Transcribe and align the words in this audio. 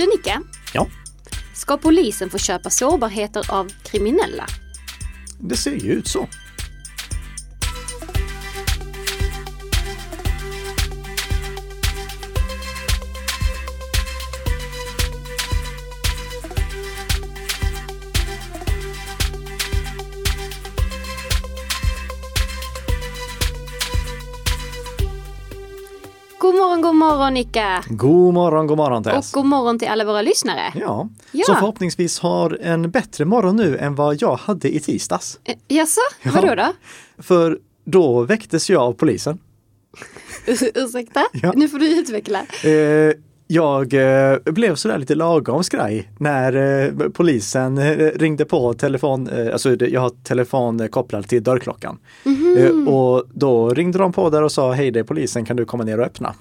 Du 0.00 0.06
Nicke, 0.06 0.40
Ja, 0.74 0.86
ska 1.54 1.76
polisen 1.76 2.30
få 2.30 2.38
köpa 2.38 2.70
sårbarheter 2.70 3.52
av 3.52 3.72
kriminella? 3.84 4.46
det 5.40 5.56
ser 5.56 5.70
ju 5.74 5.92
ut 5.92 6.08
så. 6.08 6.28
Morgon, 27.34 27.86
god 27.96 28.34
morgon! 28.34 28.66
God 28.66 28.76
morgon, 28.76 28.76
morgon 28.76 28.98
Och 28.98 29.04
Tess. 29.04 29.32
god 29.32 29.44
morgon 29.46 29.78
till 29.78 29.88
alla 29.88 30.04
våra 30.04 30.22
lyssnare. 30.22 30.72
Ja, 30.74 31.08
Ja. 31.32 31.44
som 31.46 31.54
förhoppningsvis 31.54 32.18
har 32.18 32.58
en 32.62 32.90
bättre 32.90 33.24
morgon 33.24 33.56
nu 33.56 33.78
än 33.78 33.94
vad 33.94 34.22
jag 34.22 34.36
hade 34.36 34.74
i 34.76 34.80
tisdags. 34.80 35.38
Eh, 35.44 35.54
Jaså, 35.68 36.00
Ja. 36.22 36.30
vadå 36.34 36.54
då? 36.54 36.72
För 37.22 37.58
då 37.84 38.22
väcktes 38.22 38.70
jag 38.70 38.82
av 38.82 38.92
polisen. 38.92 39.38
Ur- 40.46 40.70
Ursäkta? 40.74 41.20
Ja. 41.32 41.52
Nu 41.56 41.68
får 41.68 41.78
du 41.78 41.98
utveckla. 42.00 42.38
Eh, 42.64 43.12
jag 43.46 43.94
eh, 43.94 44.36
blev 44.44 44.74
sådär 44.74 44.98
lite 44.98 45.14
lagom 45.14 45.64
skraj 45.64 46.10
när 46.18 46.56
eh, 46.86 47.08
polisen 47.08 47.78
eh, 47.78 48.10
ringde 48.14 48.44
på 48.44 48.74
telefon, 48.74 49.28
eh, 49.28 49.52
alltså 49.52 49.74
jag 49.84 50.00
har 50.00 50.10
telefon 50.24 50.88
kopplad 50.88 51.28
till 51.28 51.42
dörrklockan. 51.42 51.98
Mhm. 52.24 52.56
Eh, 52.58 52.94
och 52.94 53.24
då 53.34 53.68
ringde 53.70 53.98
de 53.98 54.12
på 54.12 54.30
där 54.30 54.42
och 54.42 54.52
sa 54.52 54.72
hej 54.72 54.90
det 54.90 55.00
är 55.00 55.04
polisen, 55.04 55.44
kan 55.44 55.56
du 55.56 55.64
komma 55.64 55.84
ner 55.84 56.00
och 56.00 56.06
öppna? 56.06 56.34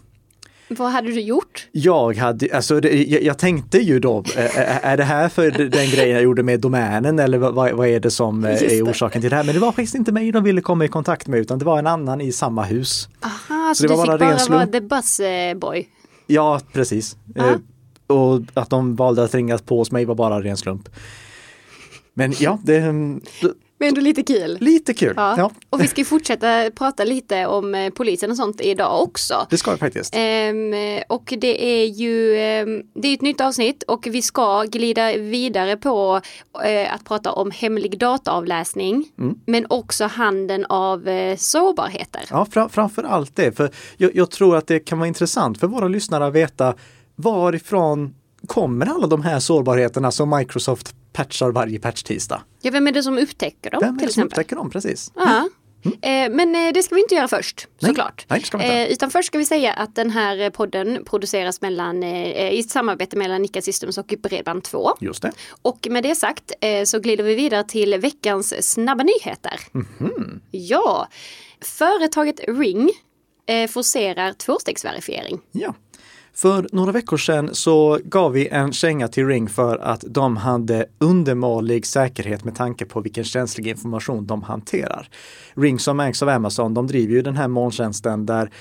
Vad 0.69 0.91
hade 0.91 1.07
du 1.07 1.21
gjort? 1.21 1.67
Jag 1.71 2.17
hade, 2.17 2.55
alltså 2.55 2.79
det, 2.79 3.03
jag, 3.03 3.23
jag 3.23 3.37
tänkte 3.37 3.77
ju 3.77 3.99
då, 3.99 4.23
eh, 4.35 4.45
eh, 4.45 4.85
är 4.85 4.97
det 4.97 5.03
här 5.03 5.29
för 5.29 5.51
den 5.51 5.89
grejen 5.89 6.09
jag 6.09 6.23
gjorde 6.23 6.43
med 6.43 6.59
domänen 6.59 7.19
eller 7.19 7.37
vad, 7.37 7.71
vad 7.71 7.87
är 7.87 7.99
det 7.99 8.11
som 8.11 8.45
eh, 8.45 8.51
är 8.51 8.69
det. 8.69 8.81
orsaken 8.81 9.21
till 9.21 9.29
det 9.29 9.35
här? 9.35 9.43
Men 9.43 9.53
det 9.53 9.61
var 9.61 9.71
faktiskt 9.71 9.95
inte 9.95 10.11
mig 10.11 10.31
de 10.31 10.43
ville 10.43 10.61
komma 10.61 10.85
i 10.85 10.87
kontakt 10.87 11.27
med 11.27 11.39
utan 11.39 11.59
det 11.59 11.65
var 11.65 11.79
en 11.79 11.87
annan 11.87 12.21
i 12.21 12.31
samma 12.31 12.63
hus. 12.63 13.09
Aha, 13.21 13.73
så, 13.75 13.83
det 13.83 13.93
du 13.93 13.95
var 13.95 14.03
fick 14.03 14.19
bara 14.19 14.57
vara 14.57 14.67
the 14.67 14.81
bus 14.81 15.19
eh, 15.19 15.57
boy. 15.57 15.87
Ja, 16.27 16.61
precis. 16.73 17.17
Ja. 17.35 17.47
Eh, 17.47 17.57
och 18.07 18.41
att 18.53 18.69
de 18.69 18.95
valde 18.95 19.23
att 19.23 19.35
ringa 19.35 19.57
på 19.57 19.77
hos 19.77 19.91
mig 19.91 20.05
var 20.05 20.15
bara 20.15 20.41
ren 20.41 20.57
slump. 20.57 20.89
Men 22.13 22.33
ja, 22.39 22.59
det 22.63 22.75
är 22.75 23.19
Men 23.79 23.87
ändå 23.89 24.01
lite 24.01 24.23
kul. 24.23 24.57
lite 24.61 24.93
kul. 24.93 25.13
Ja. 25.17 25.35
Ja. 25.37 25.51
Och 25.69 25.81
vi 25.83 25.87
ska 25.87 26.05
fortsätta 26.05 26.71
prata 26.75 27.03
lite 27.03 27.45
om 27.45 27.75
eh, 27.75 27.89
polisen 27.89 28.31
och 28.31 28.37
sånt 28.37 28.61
idag 28.61 29.01
också. 29.03 29.47
Det 29.49 29.57
ska 29.57 29.71
jag 29.71 29.79
faktiskt. 29.79 30.13
Ehm, 30.17 30.73
och 31.09 31.33
det 31.37 31.81
är 31.81 31.85
ju 31.85 32.37
ehm, 32.37 32.81
det 32.93 33.07
är 33.07 33.13
ett 33.13 33.21
nytt 33.21 33.41
avsnitt 33.41 33.83
och 33.83 34.07
vi 34.11 34.21
ska 34.21 34.63
glida 34.63 35.17
vidare 35.17 35.77
på 35.77 36.21
eh, 36.65 36.93
att 36.93 37.05
prata 37.05 37.31
om 37.31 37.51
hemlig 37.51 37.99
dataavläsning 37.99 39.05
Mm. 39.17 39.35
men 39.45 39.65
också 39.69 40.05
handeln 40.05 40.65
av 40.69 41.07
eh, 41.07 41.37
sårbarheter. 41.37 42.21
Ja, 42.29 42.45
fra, 42.51 42.69
framför 42.69 43.03
allt 43.03 43.35
det. 43.35 43.51
För 43.57 43.71
jag, 43.97 44.15
jag 44.15 44.31
tror 44.31 44.55
att 44.57 44.67
det 44.67 44.79
kan 44.79 44.97
vara 44.99 45.07
intressant 45.07 45.59
för 45.59 45.67
våra 45.67 45.87
lyssnare 45.87 46.25
att 46.27 46.33
veta 46.33 46.73
varifrån 47.15 48.15
kommer 48.47 48.85
alla 48.85 49.07
de 49.07 49.21
här 49.23 49.39
sårbarheterna 49.39 50.11
som 50.11 50.29
Microsoft 50.37 50.95
patchar 51.13 51.51
varje 51.51 51.79
patch-tisdag? 51.79 52.41
Ja, 52.61 52.71
vem 52.71 52.87
är 52.87 52.91
det 52.91 53.03
som 53.03 53.17
upptäcker 53.17 53.69
dem 53.71 53.79
Vem 53.83 53.99
är 53.99 54.01
det 54.07 54.13
som 54.13 54.23
upptäcker 54.23 54.55
dem 54.55 54.69
precis? 54.69 55.11
Ja. 55.15 55.49
Eh, 55.83 56.29
Men 56.31 56.55
eh, 56.55 56.73
det 56.73 56.83
ska 56.83 56.95
vi 56.95 57.01
inte 57.01 57.15
göra 57.15 57.27
först, 57.27 57.67
Nej. 57.79 57.89
såklart. 57.89 58.25
Nej. 58.29 58.43
Eh, 58.85 58.91
Utan 58.91 59.11
först 59.11 59.27
ska 59.27 59.37
vi 59.37 59.45
säga 59.45 59.73
att 59.73 59.95
den 59.95 60.09
här 60.09 60.49
podden 60.49 61.03
produceras 61.05 61.61
mellan, 61.61 62.03
i 62.03 62.63
samarbete 62.69 63.17
mellan 63.17 63.41
Nika 63.41 63.61
Systems 63.61 63.97
och 63.97 64.05
Bredband2. 64.07 64.89
Just 64.99 65.21
det. 65.21 65.31
Och 65.61 65.87
med 65.89 66.03
det 66.03 66.15
sagt 66.15 66.51
så 66.85 66.99
glider 66.99 67.23
vi 67.23 67.35
vidare 67.35 67.63
till 67.63 67.99
veckans 67.99 68.71
snabba 68.71 69.03
nyheter. 69.03 69.59
Mhm. 69.71 70.41
Ja, 70.51 71.07
företaget 71.61 72.39
Ring 72.47 72.91
forcerar 73.69 74.33
tvåstegsverifiering. 74.33 75.39
Ja. 75.51 75.75
För 76.41 76.67
några 76.71 76.91
veckor 76.91 77.17
sedan 77.17 77.49
så 77.55 77.99
gav 78.03 78.31
vi 78.31 78.47
en 78.47 78.73
känga 78.73 79.07
till 79.07 79.27
Ring 79.27 79.49
för 79.49 79.77
att 79.77 80.03
de 80.07 80.37
hade 80.37 80.85
undermålig 80.97 81.85
säkerhet 81.85 82.43
med 82.43 82.55
tanke 82.55 82.85
på 82.85 83.01
vilken 83.01 83.23
känslig 83.23 83.67
information 83.67 84.25
de 84.25 84.43
hanterar. 84.43 85.09
Ring 85.53 85.79
som 85.79 85.99
ägs 85.99 86.23
av 86.23 86.29
Amazon, 86.29 86.73
de 86.73 86.87
driver 86.87 87.13
ju 87.13 87.21
den 87.21 87.35
här 87.35 87.47
molntjänsten 87.47 88.25
där 88.25 88.51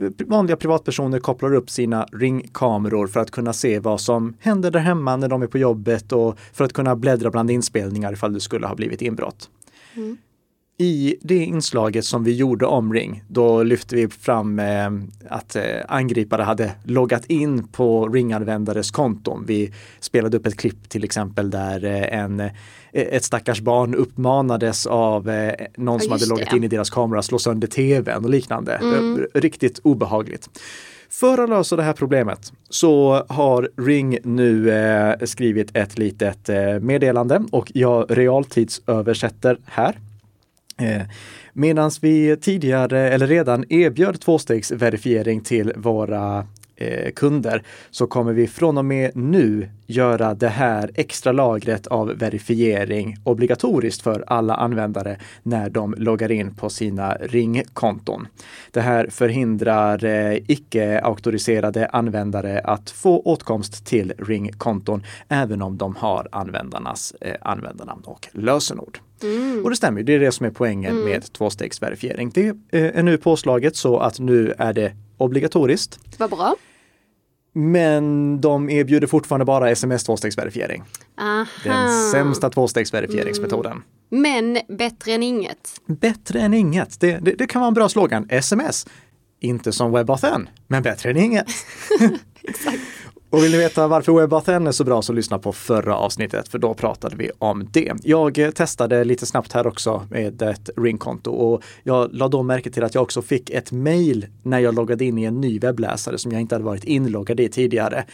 eh, 0.00 0.26
vanliga 0.26 0.56
privatpersoner 0.56 1.18
kopplar 1.18 1.54
upp 1.54 1.70
sina 1.70 2.06
ringkameror 2.12 3.06
för 3.06 3.20
att 3.20 3.30
kunna 3.30 3.52
se 3.52 3.78
vad 3.78 4.00
som 4.00 4.36
händer 4.40 4.70
där 4.70 4.80
hemma 4.80 5.16
när 5.16 5.28
de 5.28 5.42
är 5.42 5.46
på 5.46 5.58
jobbet 5.58 6.12
och 6.12 6.38
för 6.52 6.64
att 6.64 6.72
kunna 6.72 6.96
bläddra 6.96 7.30
bland 7.30 7.50
inspelningar 7.50 8.12
ifall 8.12 8.32
det 8.32 8.40
skulle 8.40 8.66
ha 8.66 8.74
blivit 8.74 9.02
inbrott. 9.02 9.50
Mm. 9.96 10.16
I 10.78 11.16
det 11.22 11.44
inslaget 11.44 12.04
som 12.04 12.24
vi 12.24 12.32
gjorde 12.36 12.66
om 12.66 12.92
Ring, 12.92 13.22
då 13.28 13.62
lyfte 13.62 13.96
vi 13.96 14.08
fram 14.08 14.58
eh, 14.58 14.90
att 15.28 15.56
eh, 15.56 15.62
angripare 15.88 16.42
hade 16.42 16.72
loggat 16.84 17.24
in 17.26 17.68
på 17.68 18.08
Ring-användares 18.08 18.90
konton. 18.90 19.44
Vi 19.46 19.72
spelade 20.00 20.36
upp 20.36 20.46
ett 20.46 20.56
klipp 20.56 20.88
till 20.88 21.04
exempel 21.04 21.50
där 21.50 21.84
eh, 21.84 22.18
en, 22.18 22.40
eh, 22.40 22.50
ett 22.92 23.24
stackars 23.24 23.60
barn 23.60 23.94
uppmanades 23.94 24.86
av 24.86 25.30
eh, 25.30 25.54
någon 25.76 25.94
Ja, 25.94 26.00
som 26.00 26.12
hade 26.12 26.26
loggat 26.26 26.50
det. 26.50 26.56
in 26.56 26.64
i 26.64 26.68
deras 26.68 26.90
kamera 26.90 27.18
att 27.18 27.24
slå 27.24 27.38
sönder 27.38 27.68
tvn 27.68 28.24
och 28.24 28.30
liknande. 28.30 28.74
Eh, 28.74 29.40
Riktigt 29.40 29.80
obehagligt. 29.82 30.48
För 31.10 31.38
att 31.38 31.48
lösa 31.50 31.76
det 31.76 31.82
här 31.82 31.92
problemet 31.92 32.52
så 32.70 33.24
har 33.28 33.70
Ring 33.76 34.18
nu 34.24 34.70
eh, 34.70 35.14
skrivit 35.24 35.76
ett 35.76 35.98
litet 35.98 36.48
eh, 36.48 36.80
meddelande 36.80 37.44
och 37.52 37.70
jag 37.74 38.06
realtidsöversätter 38.18 39.58
här. 39.64 39.98
Eh, 40.76 41.02
Medan 41.52 41.90
vi 42.00 42.36
tidigare 42.36 43.10
eller 43.10 43.26
redan 43.26 43.64
erbjöd 43.68 44.20
tvåstegsverifiering 44.20 45.40
till 45.40 45.72
våra 45.76 46.46
kunder 47.14 47.62
så 47.90 48.06
kommer 48.06 48.32
vi 48.32 48.46
från 48.46 48.78
och 48.78 48.84
med 48.84 49.16
nu 49.16 49.68
göra 49.86 50.34
det 50.34 50.48
här 50.48 50.90
extra 50.94 51.32
lagret 51.32 51.86
av 51.86 52.08
verifiering 52.08 53.16
obligatoriskt 53.24 54.02
för 54.02 54.24
alla 54.26 54.54
användare 54.54 55.16
när 55.42 55.70
de 55.70 55.94
loggar 55.98 56.32
in 56.32 56.54
på 56.54 56.70
sina 56.70 57.14
ringkonton. 57.14 58.26
Det 58.70 58.80
här 58.80 59.06
förhindrar 59.10 60.04
eh, 60.04 60.38
icke-auktoriserade 60.48 61.86
användare 61.86 62.60
att 62.60 62.90
få 62.90 63.20
åtkomst 63.20 63.86
till 63.86 64.12
ringkonton 64.18 65.02
även 65.28 65.62
om 65.62 65.78
de 65.78 65.96
har 65.96 66.28
användarnas 66.32 67.14
eh, 67.20 67.34
användarnamn 67.40 68.02
och 68.04 68.28
lösenord. 68.32 68.98
Och 69.64 69.70
det 69.70 69.76
stämmer, 69.76 70.02
det 70.02 70.14
är 70.14 70.20
det 70.20 70.32
som 70.32 70.46
är 70.46 70.50
poängen 70.50 71.04
med 71.04 71.32
tvåstegsverifiering. 71.32 72.30
Det 72.34 72.46
eh, 72.48 72.98
är 72.98 73.02
nu 73.02 73.18
påslaget 73.18 73.76
så 73.76 73.98
att 73.98 74.18
nu 74.18 74.54
är 74.58 74.72
det 74.72 74.92
obligatoriskt. 75.16 75.98
Vad 76.18 76.30
bra. 76.30 76.56
Men 77.52 78.40
de 78.40 78.70
erbjuder 78.70 79.06
fortfarande 79.06 79.44
bara 79.44 79.70
sms 79.70 80.04
tvåstegsverifiering. 80.04 80.82
Aha. 81.20 81.46
Den 81.64 82.10
sämsta 82.10 82.50
tvåstegsverifieringsmetoden. 82.50 83.82
Men 84.08 84.58
bättre 84.68 85.12
än 85.12 85.22
inget. 85.22 85.80
Bättre 85.86 86.40
än 86.40 86.54
inget. 86.54 87.00
Det, 87.00 87.18
det, 87.18 87.34
det 87.34 87.46
kan 87.46 87.60
vara 87.60 87.68
en 87.68 87.74
bra 87.74 87.88
slogan. 87.88 88.26
SMS. 88.30 88.86
Inte 89.40 89.72
som 89.72 89.92
WebAuthn, 89.92 90.48
men 90.66 90.82
bättre 90.82 91.10
än 91.10 91.16
inget. 91.16 91.46
Och 93.34 93.42
vill 93.44 93.52
ni 93.52 93.58
veta 93.58 93.88
varför 93.88 94.12
WebAuthn 94.12 94.66
är 94.66 94.72
så 94.72 94.84
bra 94.84 95.02
så 95.02 95.12
lyssna 95.12 95.38
på 95.38 95.52
förra 95.52 95.96
avsnittet 95.96 96.48
för 96.48 96.58
då 96.58 96.74
pratade 96.74 97.16
vi 97.16 97.30
om 97.38 97.68
det. 97.72 97.92
Jag 98.02 98.38
eh, 98.38 98.50
testade 98.50 99.04
lite 99.04 99.26
snabbt 99.26 99.52
här 99.52 99.66
också 99.66 100.06
med 100.10 100.42
ett 100.42 100.70
ringkonto 100.76 101.30
och 101.30 101.62
jag 101.82 102.08
la 102.12 102.28
då 102.28 102.42
märke 102.42 102.70
till 102.70 102.84
att 102.84 102.94
jag 102.94 103.02
också 103.02 103.22
fick 103.22 103.50
ett 103.50 103.72
mail 103.72 104.26
när 104.42 104.58
jag 104.58 104.74
loggade 104.74 105.04
in 105.04 105.18
i 105.18 105.24
en 105.24 105.40
ny 105.40 105.58
webbläsare 105.58 106.18
som 106.18 106.32
jag 106.32 106.40
inte 106.40 106.54
hade 106.54 106.64
varit 106.64 106.84
inloggad 106.84 107.40
i 107.40 107.48
tidigare. 107.48 108.04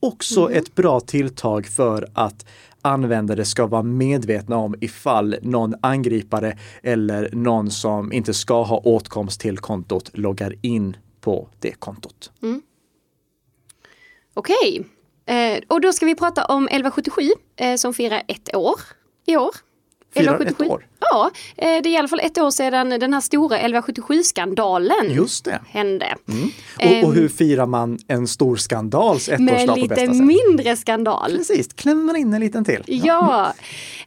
Också 0.00 0.52
ett 0.52 0.74
bra 0.74 1.00
tilltag 1.00 1.66
för 1.66 2.08
att 2.14 2.46
användare 2.82 3.44
ska 3.44 3.66
vara 3.66 3.82
medvetna 3.82 4.56
om 4.56 4.74
ifall 4.80 5.36
någon 5.42 5.74
angripare 5.80 6.58
eller 6.82 7.30
någon 7.32 7.70
som 7.70 8.12
inte 8.12 8.34
ska 8.34 8.62
ha 8.62 8.76
åtkomst 8.76 9.40
till 9.40 9.58
kontot 9.58 10.10
loggar 10.12 10.54
in 10.62 10.96
på 11.20 11.48
det 11.60 11.72
kontot. 11.72 12.30
Okej. 14.34 14.84
Eh, 15.26 15.62
och 15.68 15.80
då 15.80 15.92
ska 15.92 16.06
vi 16.06 16.14
prata 16.14 16.44
om 16.44 16.64
1177 16.68 17.22
eh, 17.56 17.76
som 17.76 17.94
firar 17.94 18.22
ett 18.28 18.56
år 18.56 18.80
i 19.26 19.36
år. 19.36 19.50
Firar 20.14 20.40
ett 20.40 20.60
år? 20.60 20.86
Ja, 21.00 21.30
eh, 21.56 21.82
det 21.82 21.88
är 21.88 21.92
i 21.92 21.96
alla 21.96 22.08
fall 22.08 22.20
ett 22.20 22.38
år 22.38 22.50
sedan 22.50 22.88
den 22.90 23.14
här 23.14 23.20
stora 23.20 23.58
1177-skandalen 23.58 25.10
Just 25.10 25.44
det. 25.44 25.60
hände. 25.68 26.16
Och, 26.80 27.04
och 27.08 27.14
hur 27.14 27.28
firar 27.28 27.66
man 27.66 27.98
en 28.08 28.26
stor 28.28 28.56
skandals 28.56 29.28
Ehm, 29.28 29.44
Med 29.44 29.54
ettårsdag 29.54 29.72
på 29.74 29.80
lite 29.80 29.88
bästa 29.94 30.06
sätt? 30.14 30.24
mindre 30.24 30.76
skandal. 30.76 31.30
Precis, 31.36 31.72
klämmer 31.72 32.02
man 32.04 32.16
in 32.16 32.34
en 32.34 32.40
liten 32.40 32.64
till. 32.64 32.82
Ja, 32.86 33.52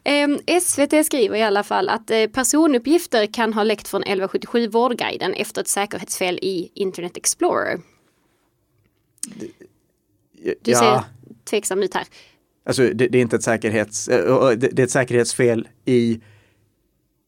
Ehm, 0.04 0.40
SVT 0.62 1.06
skriver 1.06 1.38
i 1.38 1.44
alla 1.44 1.64
fall 1.64 1.90
att 1.90 2.12
eh, 2.12 2.26
personuppgifter 2.28 3.26
kan 3.26 3.54
ha 3.54 3.64
läckt 3.64 3.88
från 3.88 4.02
1177 4.02 4.68
Vårdguiden 4.68 5.34
efter 5.34 5.62
ett 5.62 5.68
säkerhetsfel 5.68 6.40
i 6.42 6.72
Internet 6.74 7.18
Explorer. 7.18 7.80
Du 10.44 10.72
ja, 10.72 10.80
säger 10.80 11.04
tveksam 11.50 11.84
ut 11.84 11.94
här. 11.94 12.04
Alltså 12.66 12.82
det, 12.94 13.08
det 13.08 13.18
är 13.18 13.22
inte 13.22 13.36
ett 13.36 13.44
säkerhets, 13.44 14.08
eh, 14.08 14.50
det, 14.50 14.56
det 14.56 14.82
är 14.82 14.84
ett 14.84 14.92
säkerhetsfel 14.92 15.68
i, 15.86 16.22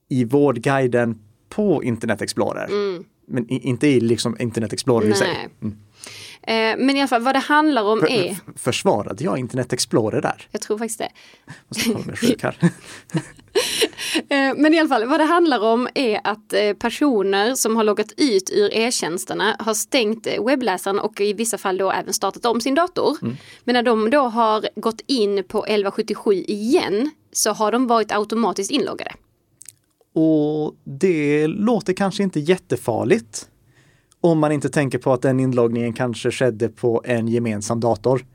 i 0.09 0.23
vårdguiden 0.25 1.19
på 1.49 1.83
Internet 1.83 2.21
Explorer. 2.21 2.65
Mm. 2.65 3.03
Men 3.27 3.51
i, 3.51 3.59
inte 3.59 3.87
i 3.87 3.99
liksom 3.99 4.37
Internet 4.39 4.73
Explorer 4.73 5.07
i 5.07 5.13
sig. 5.13 5.49
Nej. 5.59 5.73
Eh, 6.41 6.53
men 6.77 6.89
i 6.89 6.99
alla 6.99 7.07
fall 7.07 7.21
vad 7.21 7.35
det 7.35 7.39
handlar 7.39 7.83
om 7.83 8.03
är, 8.03 8.31
F- 8.31 8.37
Försvarade 8.55 9.23
jag 9.23 9.37
Internet 9.37 9.73
Explorer 9.73 10.21
där? 10.21 10.47
jag 10.51 10.61
tror 10.61 10.77
faktiskt 10.77 10.99
det. 10.99 11.09
Måste 11.67 11.89
hålla 11.89 12.05
mig 12.05 12.15
sjuk 12.17 12.43
här. 12.43 12.57
Eh, 14.29 14.53
Men 14.57 14.73
i 14.73 14.79
alla 14.79 14.89
fall, 14.89 15.05
vad 15.05 15.19
det 15.19 15.23
handlar 15.23 15.59
om 15.63 15.87
är 15.95 16.19
att 16.23 16.53
eh, 16.53 16.73
personer 16.73 17.55
som 17.55 17.75
har 17.75 17.83
loggat 17.83 18.11
ut 18.17 18.49
ur 18.53 18.73
e-tjänsterna 18.73 19.55
har 19.59 19.73
stängt 19.73 20.27
eh, 20.27 20.45
webbläsaren 20.45 20.99
och 20.99 21.21
i 21.21 21.33
vissa 21.33 21.57
fall 21.57 21.77
då 21.77 21.91
även 21.91 22.13
startat 22.13 22.45
om 22.45 22.61
sin 22.61 22.75
dator. 22.75 23.17
Men 23.63 23.73
när 23.73 23.83
de 23.83 24.09
då 24.09 24.19
har 24.21 24.69
gått 24.75 25.01
in 25.07 25.43
på 25.43 25.65
1177 25.65 26.33
igen 26.33 27.09
så 27.31 27.51
har 27.51 27.71
de 27.71 27.87
varit 27.87 28.11
automatiskt 28.11 28.71
inloggade. 28.71 29.11
Och 30.13 30.75
det 30.83 31.47
låter 31.47 31.93
kanske 31.93 32.23
inte 32.23 32.39
jättefarligt. 32.39 33.48
Om 34.21 34.39
man 34.39 34.51
inte 34.51 34.69
tänker 34.69 34.97
på 34.97 35.13
att 35.13 35.21
den 35.21 35.39
inloggningen 35.39 35.93
kanske 35.93 36.31
skedde 36.31 36.69
på 36.69 37.01
en 37.05 37.27
gemensam 37.27 37.79
dator. 37.79 38.25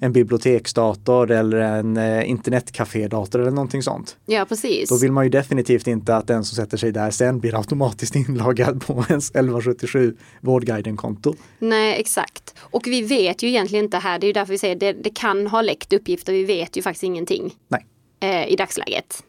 En 0.00 0.12
biblioteksdator 0.12 1.30
eller 1.30 1.56
en 1.56 1.96
eh, 1.96 2.30
internetcafédator 2.30 3.40
eller 3.40 3.50
någonting 3.50 3.82
sånt. 3.82 4.16
Ja, 4.26 4.44
precis. 4.48 4.88
Då 4.88 4.98
vill 4.98 5.12
man 5.12 5.24
ju 5.24 5.30
definitivt 5.30 5.86
inte 5.86 6.16
att 6.16 6.26
den 6.26 6.44
som 6.44 6.56
sätter 6.56 6.76
sig 6.76 6.92
där 6.92 7.10
sen 7.10 7.40
blir 7.40 7.58
automatiskt 7.58 8.16
inloggad 8.28 8.86
på 8.86 8.92
ens 9.08 9.30
1177 9.30 10.16
Vårdguiden-konto. 10.40 11.34
Nej, 11.58 12.00
exakt. 12.00 12.54
Och 12.60 12.86
vi 12.86 13.02
vet 13.02 13.42
ju 13.42 13.48
egentligen 13.48 13.84
inte 13.84 13.98
här, 13.98 14.18
det 14.18 14.24
är 14.24 14.28
ju 14.28 14.32
därför 14.32 14.52
vi 14.52 14.58
säger 14.58 14.76
det, 14.76 14.92
det 14.92 15.10
kan 15.10 15.46
ha 15.46 15.62
läckt 15.62 15.92
uppgifter, 15.92 16.32
vi 16.32 16.44
vet 16.44 16.76
ju 16.76 16.82
faktiskt 16.82 17.04
ingenting 17.04 17.54
Nej. 17.68 17.86
eh, 18.20 18.52
i 18.52 18.56
dagsläget. 18.56 19.22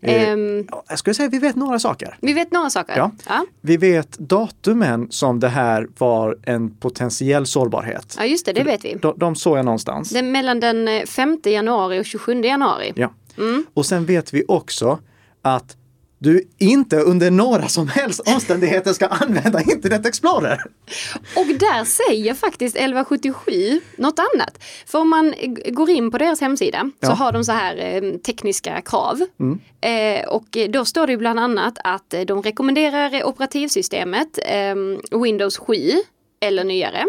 Eh, 0.00 0.28
Ja, 0.70 0.84
Jag 0.88 0.98
skulle 0.98 1.14
säga 1.14 1.28
vi 1.28 1.38
vet 1.38 1.56
några 1.56 1.78
saker. 1.78 2.16
vi 2.20 2.32
vet 2.32 2.52
några 2.52 2.70
saker. 2.70 2.96
Ja. 2.96 3.10
Ja. 3.28 3.46
Vi 3.60 3.76
vet 3.76 4.18
datumen 4.18 5.06
som 5.10 5.40
det 5.40 5.48
här 5.48 5.88
var 5.98 6.38
en 6.42 6.70
potentiell 6.76 7.46
sårbarhet. 7.46 8.16
ja, 8.18 8.24
just 8.24 8.46
det, 8.46 8.52
det 8.52 8.62
vet 8.62 8.84
vi. 8.84 8.94
De, 9.02 9.14
de 9.18 9.34
såg 9.36 9.58
jag 9.58 9.64
någonstans. 9.64 10.10
Det 10.10 10.18
är 10.18 10.22
mellan 10.22 10.60
den 10.60 10.88
eh, 10.88 11.04
5 11.04 11.40
januari 11.44 12.00
och 12.00 12.04
27 12.04 12.40
januari. 12.42 12.92
Ja. 12.96 13.12
Och 13.74 13.86
sen 13.86 14.04
vet 14.04 14.34
vi 14.34 14.44
också 14.48 14.98
att 15.42 15.76
du 16.26 16.42
inte 16.58 16.96
under 17.00 17.30
några 17.30 17.68
som 17.68 17.88
helst 17.88 18.20
omständigheter 18.34 18.92
ska 18.92 19.06
använda 19.06 19.60
Internet 19.60 20.06
Explorer. 20.06 20.60
Och 21.36 21.46
där 21.46 21.84
säger 21.84 22.34
faktiskt 22.34 22.76
1177 22.76 23.80
något 23.98 24.18
annat. 24.18 24.64
För 24.86 24.98
om 24.98 25.08
man 25.10 25.34
går 25.70 25.90
in 25.90 26.10
på 26.10 26.18
deras 26.18 26.40
hemsida 26.40 26.90
så 27.00 27.06
Ja. 27.06 27.10
har 27.10 27.32
de 27.32 27.44
så 27.44 27.52
här 27.52 27.76
eh, 27.76 28.12
tekniska 28.18 28.80
krav. 28.80 29.20
Mm. 29.40 29.58
Eh, 29.80 30.28
och 30.28 30.56
då 30.70 30.84
står 30.84 31.06
det 31.06 31.16
bland 31.16 31.40
annat 31.40 31.78
att 31.84 32.14
eh, 32.14 32.20
de 32.20 32.42
rekommenderar 32.42 33.24
operativsystemet 33.24 34.38
eh, 34.46 35.18
Windows 35.22 35.58
7 35.58 35.74
eller 36.40 36.64
nyare. 36.64 37.04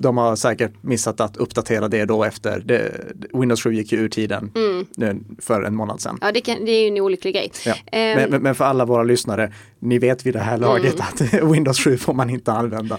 De- 0.00 0.16
har 0.18 0.36
säkert 0.36 0.72
missat 0.82 1.20
att 1.20 1.36
uppdatera 1.36 1.88
det 1.88 2.04
då 2.04 2.24
efter. 2.24 2.60
Det, 2.64 2.92
Windows 3.32 3.62
7 3.62 3.74
gick 3.74 3.92
ju 3.92 3.98
ur 3.98 4.08
tiden 4.08 4.52
nu 4.96 5.20
för 5.38 5.62
en 5.62 5.76
månad 5.76 6.00
sedan. 6.00 6.18
Ja, 6.20 6.32
det, 6.32 6.40
kan, 6.40 6.64
det 6.64 6.70
är 6.72 6.82
ju 6.82 6.88
en 6.88 7.02
olycklig 7.02 7.34
grej. 7.34 7.52
Ja. 7.66 7.72
Eh, 7.72 8.28
Men, 8.30 8.42
men- 8.42 8.54
för 8.54 8.64
alla 8.64 8.84
våra 8.84 9.02
lyssnare, 9.02 9.52
ni 9.78 9.98
vet 9.98 10.26
vid 10.26 10.34
det 10.34 10.40
här 10.40 10.58
laget 10.58 10.94
Mm. 10.94 11.06
att 11.42 11.52
Windows 11.54 11.78
7 11.84 11.96
får 11.96 12.14
man 12.14 12.30
inte 12.30 12.52
använda. 12.52 12.98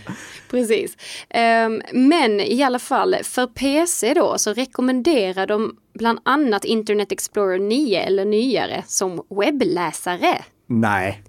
Precis. 0.52 0.98
Ehm, 1.30 1.82
men 1.94 2.40
i 2.40 2.64
alla 2.64 2.80
fall 2.80 3.16
för 3.24 3.48
PC 3.48 4.14
då 4.14 4.38
så 4.38 4.54
rekommenderar 4.54 5.48
de 5.48 5.76
bland 5.94 6.20
annat 6.26 6.66
Internet 6.66 7.12
Explorer 7.12 7.60
9 7.60 8.00
eller 8.02 8.26
nyare 8.26 8.84
som 8.88 9.22
webbläsare. 9.30 10.38
Nej, 10.68 11.24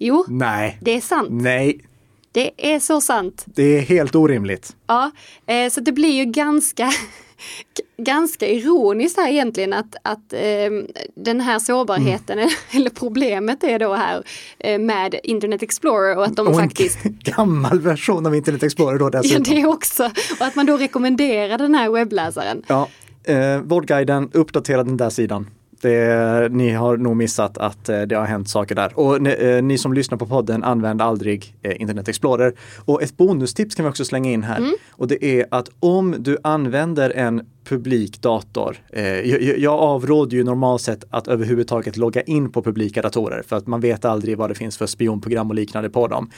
Jo, 0.00 0.24
nej, 0.28 0.78
det 0.80 0.90
är 0.90 1.00
sant. 1.00 1.28
nej, 1.30 1.80
Det 2.38 2.74
är 2.74 2.80
så 2.80 3.00
sant. 3.00 3.44
det 3.46 3.62
är 3.62 3.80
helt 3.80 4.14
orimligt. 4.14 4.76
Ja, 4.86 5.10
eh, 5.46 5.70
så 5.70 5.80
det 5.80 5.92
blir 5.92 6.12
ju 6.12 6.24
ganska, 6.24 6.90
ganska 7.96 8.48
ironiskt 8.48 9.16
här 9.16 9.30
egentligen 9.30 9.72
att, 9.72 9.96
att 10.02 10.32
eh, 10.32 10.40
den 11.14 11.40
här 11.40 11.58
sårbarheten 11.58 12.38
eller 12.70 12.90
problemet 12.90 13.64
är 13.64 13.78
då 13.78 13.94
här 13.94 14.22
eh, 14.58 14.78
med 14.78 15.14
Internet 15.22 15.62
Explorer 15.62 16.16
och 16.16 16.24
att 16.24 16.36
de 16.36 16.46
Och 16.46 16.54
en 16.54 16.60
faktiskt 16.60 17.02
gammal 17.02 17.80
version 17.80 18.26
av 18.26 18.34
Internet 18.34 18.62
Explorer 18.62 18.98
då 18.98 19.04
Ja, 19.04 19.10
dessutom. 19.10 19.54
det 19.54 19.66
också. 19.66 20.10
Och 20.40 20.46
att 20.46 20.56
man 20.56 20.66
då 20.66 20.76
rekommenderar 20.76 21.58
den 21.58 21.74
här 21.74 21.90
webbläsaren. 21.90 22.62
Ja, 22.66 22.88
eh, 23.24 23.58
Vårdguiden, 23.60 24.30
uppdatera 24.32 24.84
den 24.84 24.96
där 24.96 25.10
sidan. 25.10 25.46
Det, 25.80 26.52
ni 26.52 26.70
har 26.70 26.96
nog 26.96 27.16
missat 27.16 27.58
att 27.58 27.88
eh, 27.88 28.02
det 28.02 28.14
har 28.14 28.24
hänt 28.24 28.48
saker 28.48 28.74
där. 28.74 28.98
Och 28.98 29.22
ni, 29.22 29.36
eh, 29.38 29.62
ni 29.62 29.78
som 29.78 29.92
lyssnar 29.92 30.18
på 30.18 30.26
podden, 30.26 30.64
använd 30.64 31.02
aldrig 31.02 31.56
eh, 31.62 31.80
Internet 31.80 32.08
Explorer. 32.08 32.54
Och 32.84 33.02
ett 33.02 33.16
bonustips 33.16 33.74
kan 33.74 33.84
vi 33.84 33.90
också 33.90 34.04
slänga 34.04 34.30
in 34.30 34.42
här. 34.42 34.62
Och 34.90 35.08
det 35.08 35.24
är 35.24 35.46
att 35.50 35.70
om 35.80 36.14
du 36.18 36.38
använder 36.42 37.10
en 37.10 37.46
publik 37.64 38.22
dator. 38.22 38.76
Jag, 38.92 39.58
jag 39.58 39.74
avråder 39.74 40.36
ju 40.36 40.44
normalt 40.44 40.82
sett 40.82 41.04
att 41.10 41.28
överhuvudtaget 41.28 41.96
logga 41.96 42.22
in 42.22 42.52
på 42.52 42.62
publika 42.62 43.02
datorer 43.02 43.42
för 43.42 43.56
att 43.56 43.66
man 43.66 43.80
vet 43.80 44.04
aldrig 44.04 44.38
vad 44.38 44.50
det 44.50 44.54
finns 44.54 44.78
för 44.78 44.86
spionprogram 44.86 45.48
och 45.48 45.54
liknande 45.54 45.90
på 45.90 46.06
dem. 46.06 46.30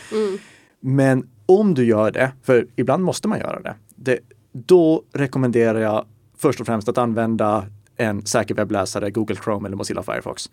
Men 0.80 1.26
om 1.46 1.74
du 1.74 1.84
gör 1.84 2.10
det, 2.10 2.32
för 2.42 2.66
ibland 2.76 3.04
måste 3.04 3.28
man 3.28 3.38
göra 3.38 3.60
det, 3.60 3.74
det 3.96 4.18
då 4.52 5.02
rekommenderar 5.12 5.80
jag 5.80 6.04
först 6.38 6.60
och 6.60 6.66
främst 6.66 6.88
att 6.88 6.98
använda 6.98 7.66
en 8.00 8.26
säker 8.26 8.54
webbläsare, 8.54 9.10
Google 9.10 9.36
Chrome 9.44 9.68
eller 9.68 9.76
Mozilla 9.76 10.02
Firefox. 10.02 10.50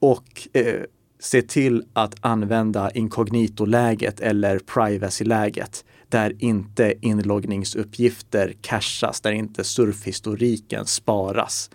Och 0.00 0.48
eh, 0.52 0.82
se 1.18 1.42
till 1.42 1.84
att 1.92 2.14
använda 2.20 2.90
inkognito-läget 2.90 4.20
eller 4.20 4.58
privacy-läget 4.58 5.84
där 6.08 6.34
inte 6.38 6.94
inloggningsuppgifter 7.00 8.54
cachas, 8.60 9.20
där 9.20 9.32
inte 9.32 9.64
surfhistoriken 9.64 10.86
sparas. 10.86 11.70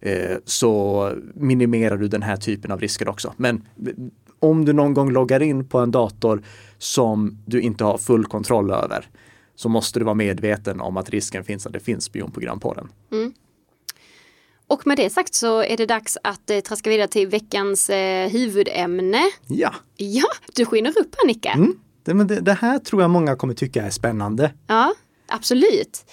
Eh, 0.00 0.36
så 0.44 1.12
minimerar 1.34 1.96
du 1.96 2.08
den 2.08 2.22
här 2.22 2.36
typen 2.36 2.70
av 2.72 2.80
risker 2.80 3.08
också. 3.08 3.34
Men 3.36 3.56
eh, 3.86 3.92
om 4.38 4.64
du 4.64 4.72
någon 4.72 4.94
gång 4.94 5.10
loggar 5.12 5.42
in 5.42 5.68
på 5.68 5.78
en 5.78 5.90
dator 5.90 6.42
som 6.78 7.38
du 7.46 7.60
inte 7.60 7.84
har 7.84 7.98
full 7.98 8.24
kontroll 8.24 8.70
över 8.70 9.08
så 9.54 9.68
måste 9.68 9.98
du 9.98 10.04
vara 10.04 10.14
medveten 10.14 10.80
om 10.80 10.96
att 10.96 11.10
risken 11.10 11.44
finns 11.44 11.66
att 11.66 11.72
det 11.72 11.80
finns 11.80 12.04
spionprogram 12.04 12.60
på 12.60 12.74
den. 12.74 12.88
Och 14.66 14.86
med 14.86 14.96
det 14.96 15.10
sagt 15.10 15.34
så 15.34 15.62
är 15.62 15.76
det 15.76 15.86
dags 15.86 16.18
att 16.22 16.50
eh, 16.50 16.60
traska 16.60 16.90
vidare 16.90 17.08
till 17.08 17.28
veckans 17.28 17.90
eh, 17.90 18.30
huvudämne. 18.30 19.22
Ja, 19.46 19.74
Ja, 19.96 20.26
du 20.54 20.64
skiner 20.64 20.98
upp 20.98 21.14
Annika. 21.24 21.50
mm. 21.50 21.78
det, 22.04 22.14
men 22.14 22.26
det, 22.26 22.40
det 22.40 22.52
här 22.52 22.78
tror 22.78 23.02
jag 23.02 23.10
många 23.10 23.36
kommer 23.36 23.54
tycka 23.54 23.82
är 23.82 23.90
spännande. 23.90 24.52
Ja, 24.66 24.94
absolut. 25.28 26.04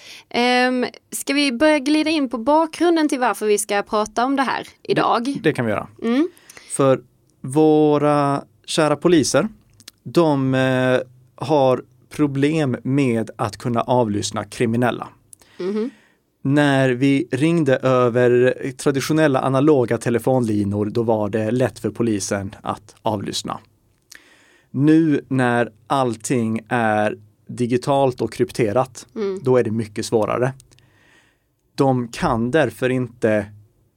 Um, 0.68 0.86
ska 1.10 1.34
vi 1.34 1.52
börja 1.52 1.78
glida 1.78 2.10
in 2.10 2.28
på 2.28 2.38
bakgrunden 2.38 3.08
till 3.08 3.20
varför 3.20 3.46
vi 3.46 3.58
ska 3.58 3.82
prata 3.82 4.24
om 4.24 4.36
det 4.36 4.42
här 4.42 4.68
idag? 4.82 5.34
Det 5.42 5.52
kan 5.52 5.64
vi 5.64 5.70
göra. 5.70 5.88
Mm. 6.02 6.28
För 6.70 7.02
våra 7.40 8.44
kära 8.66 8.96
poliser, 8.96 9.48
de 10.02 10.54
eh, 10.54 11.00
har 11.34 11.84
problem 12.10 12.76
med 12.82 13.30
att 13.36 13.56
kunna 13.56 13.80
avlyssna 13.80 14.44
kriminella. 14.44 15.08
När 16.42 16.90
vi 16.90 17.28
ringde 17.30 17.76
över 17.76 18.54
traditionella 18.76 19.40
analoga 19.40 19.98
telefonlinor, 19.98 20.86
då 20.86 21.02
var 21.02 21.28
det 21.28 21.50
lätt 21.50 21.78
för 21.78 21.90
polisen 21.90 22.54
att 22.62 22.94
avlyssna. 23.02 23.58
Nu 24.70 25.24
när 25.28 25.72
allting 25.86 26.60
är 26.68 27.18
digitalt 27.46 28.20
och 28.20 28.32
krypterat, 28.32 29.06
då 29.42 29.56
är 29.56 29.64
det 29.64 29.70
mycket 29.70 30.06
svårare. 30.06 30.52
De 31.74 32.08
kan 32.08 32.50
därför 32.50 32.90
inte 32.90 33.46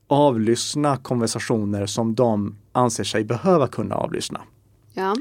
avlyssna 0.08 0.98
konversationer 0.98 1.86
som 1.86 2.16
de 2.16 2.58
anser 2.72 3.04
sig 3.04 3.24
behöva 3.24 3.68
kunna 3.68 3.96
avlyssna. 3.96 4.42
Ja. 4.94 5.16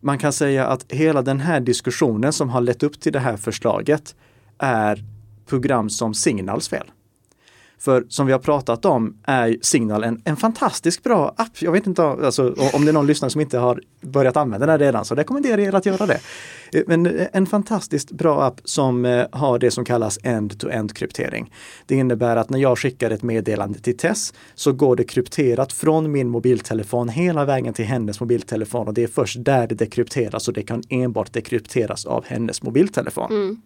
Man 0.00 0.18
kan 0.18 0.32
säga 0.32 0.66
att 0.66 0.92
hela 0.92 1.22
den 1.22 1.40
här 1.40 1.60
diskussionen 1.60 2.32
som 2.32 2.48
har 2.48 2.60
lett 2.60 2.82
upp 2.82 3.00
till 3.00 3.12
det 3.12 3.20
här 3.20 3.36
förslaget 3.36 4.14
är 4.58 5.04
program 5.46 5.90
som 5.90 6.14
Signals 6.14 6.68
fel. 6.68 6.90
För 7.84 8.06
som 8.08 8.26
vi 8.26 8.32
har 8.32 8.38
pratat 8.38 8.84
om 8.84 9.16
är 9.22 9.56
Signal 9.62 10.04
en, 10.04 10.22
en 10.24 10.36
fantastiskt 10.36 11.02
bra 11.02 11.34
app. 11.36 11.62
Jag 11.62 11.72
vet 11.72 11.86
inte 11.86 12.02
alltså, 12.02 12.54
om 12.72 12.84
det 12.84 12.90
är 12.90 12.92
någon 12.92 13.06
lyssnare 13.06 13.30
som 13.30 13.40
inte 13.40 13.58
har 13.58 13.80
börjat 14.00 14.36
använda 14.36 14.66
den 14.66 14.78
redan 14.78 15.04
så 15.04 15.14
rekommenderar 15.14 15.58
jag 15.58 15.68
er 15.68 15.74
att 15.74 15.86
göra 15.86 16.06
det. 16.06 16.20
Eh, 16.72 16.82
men 16.86 17.06
eh, 17.06 17.26
en 17.32 17.46
fantastiskt 17.46 18.10
bra 18.10 18.42
app 18.42 18.60
som 18.64 19.04
eh, 19.04 19.26
har 19.32 19.58
det 19.58 19.70
som 19.70 19.84
kallas 19.84 20.18
end-to-end 20.22 20.96
kryptering. 20.96 21.52
Det 21.86 21.94
innebär 21.94 22.36
att 22.36 22.50
när 22.50 22.58
jag 22.58 22.78
skickar 22.78 23.10
ett 23.10 23.22
meddelande 23.22 23.78
till 23.78 23.96
Tess 23.96 24.34
så 24.54 24.72
går 24.72 24.96
det 24.96 25.04
krypterat 25.04 25.72
från 25.72 26.12
min 26.12 26.28
mobiltelefon 26.28 27.08
hela 27.08 27.44
vägen 27.44 27.74
till 27.74 27.84
hennes 27.84 28.20
mobiltelefon 28.20 28.88
och 28.88 28.94
det 28.94 29.02
är 29.02 29.08
först 29.08 29.44
där 29.44 29.66
det 29.66 29.74
dekrypteras 29.74 30.48
och 30.48 30.54
det 30.54 30.62
kan 30.62 30.82
enbart 30.88 31.32
dekrypteras 31.32 32.06
av 32.06 32.24
hennes 32.26 32.62
mobiltelefon. 32.62 33.32
Mm. 33.32 33.60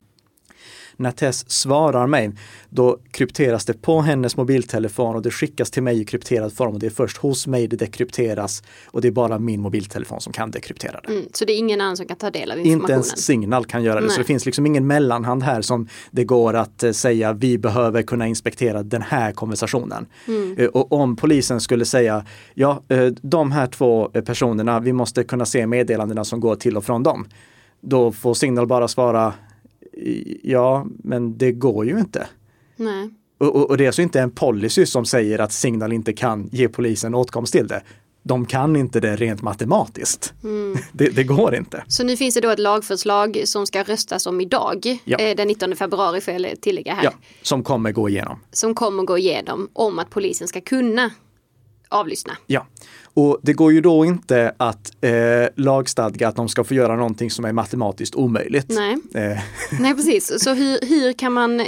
När 1.00 1.10
Tess 1.10 1.50
svarar 1.50 2.06
mig, 2.06 2.32
då 2.68 2.98
krypteras 3.10 3.64
det 3.64 3.82
på 3.82 4.00
hennes 4.00 4.36
mobiltelefon 4.36 5.16
och 5.16 5.22
det 5.22 5.30
skickas 5.30 5.70
till 5.70 5.82
mig 5.82 6.00
i 6.00 6.04
krypterad 6.04 6.52
form 6.52 6.74
och 6.74 6.80
det 6.80 6.86
är 6.86 6.90
först 6.90 7.16
hos 7.16 7.46
mig 7.46 7.66
det 7.66 7.76
dekrypteras 7.76 8.62
och 8.86 9.00
det 9.00 9.08
är 9.08 9.12
bara 9.12 9.38
min 9.38 9.60
mobiltelefon 9.60 10.20
som 10.20 10.32
kan 10.32 10.50
dekryptera 10.50 11.00
det. 11.00 11.12
Mm, 11.12 11.24
så 11.32 11.44
det 11.44 11.52
är 11.52 11.58
ingen 11.58 11.80
annan 11.80 11.96
som 11.96 12.06
kan 12.06 12.16
ta 12.16 12.30
del 12.30 12.50
av 12.50 12.58
informationen? 12.58 12.80
Inte 12.80 12.92
ens 12.92 13.24
Signal 13.24 13.64
kan 13.64 13.82
göra 13.82 14.00
det, 14.00 14.06
Nej. 14.06 14.14
så 14.14 14.20
det 14.20 14.24
finns 14.24 14.46
liksom 14.46 14.66
ingen 14.66 14.86
mellanhand 14.86 15.42
här 15.42 15.62
som 15.62 15.88
det 16.10 16.24
går 16.24 16.54
att 16.54 16.82
eh, 16.82 16.92
säga 16.92 17.32
vi 17.32 17.58
behöver 17.58 18.02
kunna 18.02 18.26
inspektera 18.26 18.82
den 18.82 19.02
här 19.02 19.32
konversationen. 19.32 20.06
Mm. 20.28 20.58
Eh, 20.58 20.66
och 20.66 20.92
om 20.92 21.16
polisen 21.16 21.60
skulle 21.60 21.84
säga 21.84 22.24
ja, 22.54 22.82
eh, 22.88 23.06
de 23.06 23.52
här 23.52 23.66
två 23.66 24.08
personerna, 24.08 24.80
vi 24.80 24.92
måste 24.92 25.24
kunna 25.24 25.46
se 25.46 25.66
meddelandena 25.66 26.24
som 26.24 26.40
går 26.40 26.56
till 26.56 26.76
och 26.76 26.84
från 26.84 27.02
dem. 27.02 27.26
Då 27.80 28.12
får 28.12 28.34
Signal 28.34 28.66
bara 28.66 28.88
svara 28.88 29.34
ja, 30.42 30.86
men 31.04 31.38
det 31.38 31.52
går 31.52 31.86
ju 31.86 31.98
inte. 31.98 32.26
Nej. 32.76 33.10
Och, 33.38 33.70
och, 33.70 33.76
det 33.76 33.84
är 33.84 33.88
alltså 33.88 34.02
inte 34.02 34.20
en 34.20 34.30
policy 34.30 34.86
som 34.86 35.04
säger 35.04 35.38
att 35.38 35.52
Signal 35.52 35.92
inte 35.92 36.12
kan 36.12 36.48
ge 36.52 36.68
polisen 36.68 37.14
åtkomst 37.14 37.52
till 37.52 37.68
det. 37.68 37.82
De 38.22 38.46
kan 38.46 38.76
inte 38.76 39.00
det 39.00 39.16
rent 39.16 39.42
matematiskt. 39.42 40.32
Mm. 40.44 40.76
Det, 40.92 41.08
det, 41.08 41.24
går 41.24 41.54
inte. 41.54 41.84
Så 41.88 42.04
nu 42.04 42.16
finns 42.16 42.34
det 42.34 42.40
då 42.40 42.50
ett 42.50 42.58
lagförslag 42.58 43.42
som 43.44 43.66
ska 43.66 43.82
röstas 43.82 44.26
om 44.26 44.40
idag, 44.40 44.98
ja. 45.04 45.18
Eh, 45.18 45.36
den 45.36 45.48
19 45.48 45.76
februari 45.76 46.20
får 46.20 46.34
jag 46.34 46.60
tillägga 46.60 46.94
här. 46.94 47.04
Ja, 47.04 47.12
som 47.42 47.62
kommer 47.62 47.92
gå 47.92 48.08
igenom. 48.08 48.40
Som 48.52 48.74
kommer 48.74 49.02
gå 49.02 49.18
igenom 49.18 49.68
om 49.72 49.98
att 49.98 50.10
polisen 50.10 50.48
ska 50.48 50.60
kunna 50.60 51.10
avlyssna. 51.88 52.36
Ja, 52.46 52.66
och 53.14 53.38
det 53.42 53.52
går 53.52 53.72
ju 53.72 53.80
då 53.80 54.04
inte 54.04 54.52
att 54.56 54.92
eh, 55.00 55.12
lagstadga 55.56 56.28
att 56.28 56.36
de 56.36 56.48
ska 56.48 56.64
få 56.64 56.74
göra 56.74 56.96
någonting 56.96 57.30
som 57.30 57.44
är 57.44 57.52
matematiskt 57.52 58.14
omöjligt. 58.14 58.66
Nej, 58.68 58.96
eh. 59.14 59.38
Nej 59.80 59.94
precis. 59.94 60.44
Så 60.44 60.54
hur, 60.54 60.78
hur, 60.88 61.12
kan 61.12 61.32
man, 61.32 61.60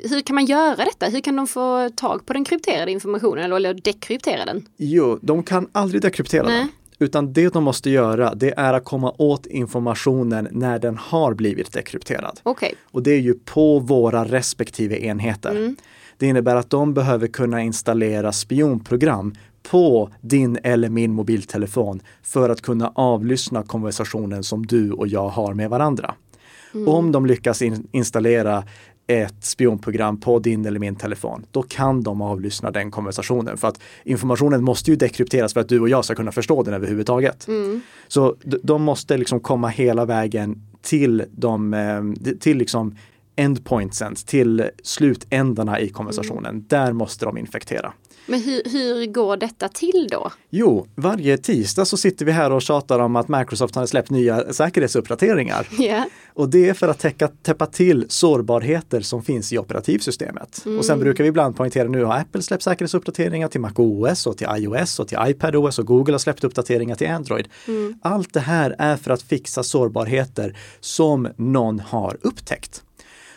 hur 0.00 0.20
kan 0.20 0.34
man 0.34 0.46
göra 0.46 0.84
detta? 0.84 1.06
Hur 1.06 1.20
kan 1.20 1.36
de 1.36 1.46
få 1.46 1.90
tag 1.96 2.26
på 2.26 2.32
den 2.32 2.44
krypterade 2.44 2.92
informationen 2.92 3.52
eller 3.52 3.74
dekryptera 3.74 4.44
den? 4.44 4.68
Jo, 4.76 5.18
de 5.22 5.42
kan 5.42 5.68
aldrig 5.72 6.02
dekryptera 6.02 6.46
Nej. 6.46 6.58
den. 6.58 6.68
Utan 6.98 7.32
det 7.32 7.52
de 7.52 7.64
måste 7.64 7.90
göra, 7.90 8.34
det 8.34 8.54
är 8.56 8.72
att 8.72 8.84
komma 8.84 9.14
åt 9.18 9.46
informationen 9.46 10.48
när 10.50 10.78
den 10.78 10.96
har 10.96 11.34
blivit 11.34 11.72
dekrypterad. 11.72 12.40
Okay. 12.42 12.72
Och 12.90 13.02
det 13.02 13.10
är 13.10 13.20
ju 13.20 13.34
på 13.34 13.78
våra 13.78 14.24
respektive 14.24 14.98
enheter. 14.98 15.50
Mm. 15.50 15.76
Det 16.18 16.26
innebär 16.26 16.56
att 16.56 16.70
de 16.70 16.94
behöver 16.94 17.26
kunna 17.26 17.62
installera 17.62 18.32
spionprogram 18.32 19.34
på 19.70 20.10
din 20.20 20.58
eller 20.62 20.88
min 20.88 21.12
mobiltelefon 21.12 22.02
för 22.22 22.50
att 22.50 22.62
kunna 22.62 22.92
avlyssna 22.94 23.62
konversationen 23.62 24.44
som 24.44 24.66
du 24.66 24.92
och 24.92 25.08
jag 25.08 25.28
har 25.28 25.54
med 25.54 25.70
varandra. 25.70 26.14
Mm. 26.74 26.88
Om 26.88 27.12
de 27.12 27.26
lyckas 27.26 27.62
in 27.62 27.88
installera 27.92 28.64
ett 29.06 29.44
spionprogram 29.44 30.20
på 30.20 30.38
din 30.38 30.66
eller 30.66 30.80
min 30.80 30.96
telefon, 30.96 31.46
då 31.50 31.62
kan 31.62 32.02
de 32.02 32.22
avlyssna 32.22 32.70
den 32.70 32.90
konversationen. 32.90 33.56
För 33.56 33.68
att 33.68 33.80
informationen 34.04 34.64
måste 34.64 34.90
ju 34.90 34.96
dekrypteras 34.96 35.52
för 35.52 35.60
att 35.60 35.68
du 35.68 35.80
och 35.80 35.88
jag 35.88 36.04
ska 36.04 36.14
kunna 36.14 36.32
förstå 36.32 36.62
den 36.62 36.74
överhuvudtaget. 36.74 37.48
Mm. 37.48 37.80
Så 38.08 38.36
de 38.62 38.82
måste 38.82 39.16
liksom 39.16 39.40
komma 39.40 39.68
hela 39.68 40.04
vägen 40.04 40.62
till, 40.82 41.24
de, 41.30 41.74
eh, 41.74 42.34
till 42.40 42.58
liksom 42.58 42.96
endpointsen, 43.36 44.14
till 44.14 44.70
slutändarna 44.82 45.80
i 45.80 45.88
konversationen. 45.88 46.50
Mm. 46.50 46.64
Där 46.68 46.92
måste 46.92 47.24
de 47.24 47.38
infektera. 47.38 47.92
Men 48.26 48.42
hur, 48.42 48.62
hur 48.64 49.06
går 49.06 49.36
detta 49.36 49.68
till 49.68 50.08
då? 50.10 50.32
Jo, 50.50 50.86
varje 50.94 51.38
tisdag 51.38 51.84
så 51.84 51.96
sitter 51.96 52.24
vi 52.24 52.32
här 52.32 52.52
och 52.52 52.62
tjatar 52.62 52.98
om 52.98 53.16
att 53.16 53.28
Microsoft 53.28 53.74
har 53.74 53.86
släppt 53.86 54.10
nya 54.10 54.52
säkerhetsuppdateringar. 54.52 55.68
Yeah. 55.86 56.04
Och 56.34 56.48
det 56.48 56.68
är 56.68 56.74
för 56.74 56.88
att 56.88 56.98
täcka, 56.98 57.28
täppa 57.28 57.66
till 57.66 58.06
sårbarheter 58.08 59.00
som 59.00 59.22
finns 59.22 59.52
i 59.52 59.58
operativsystemet. 59.58 60.62
Mm. 60.66 60.78
Och 60.78 60.84
sen 60.84 60.92
mm. 60.92 61.04
brukar 61.04 61.24
vi 61.24 61.28
ibland 61.28 61.56
poängtera 61.56 61.88
nu 61.88 62.04
har 62.04 62.18
Apple 62.18 62.42
släppt 62.42 62.62
säkerhetsuppdateringar 62.62 63.48
till 63.48 63.60
MacOS 63.60 64.26
och 64.26 64.38
till 64.38 64.46
iOS 64.56 64.98
och 64.98 65.08
till 65.08 65.18
iPadOS 65.20 65.78
och 65.78 65.86
Google 65.86 66.14
har 66.14 66.18
släppt 66.18 66.44
uppdateringar 66.44 66.94
till 66.94 67.10
Android. 67.10 67.48
Mm. 67.68 67.98
Allt 68.02 68.34
det 68.34 68.40
här 68.40 68.76
är 68.78 68.96
för 68.96 69.10
att 69.10 69.22
fixa 69.22 69.62
sårbarheter 69.62 70.56
som 70.80 71.28
någon 71.36 71.80
har 71.80 72.18
upptäckt. 72.20 72.82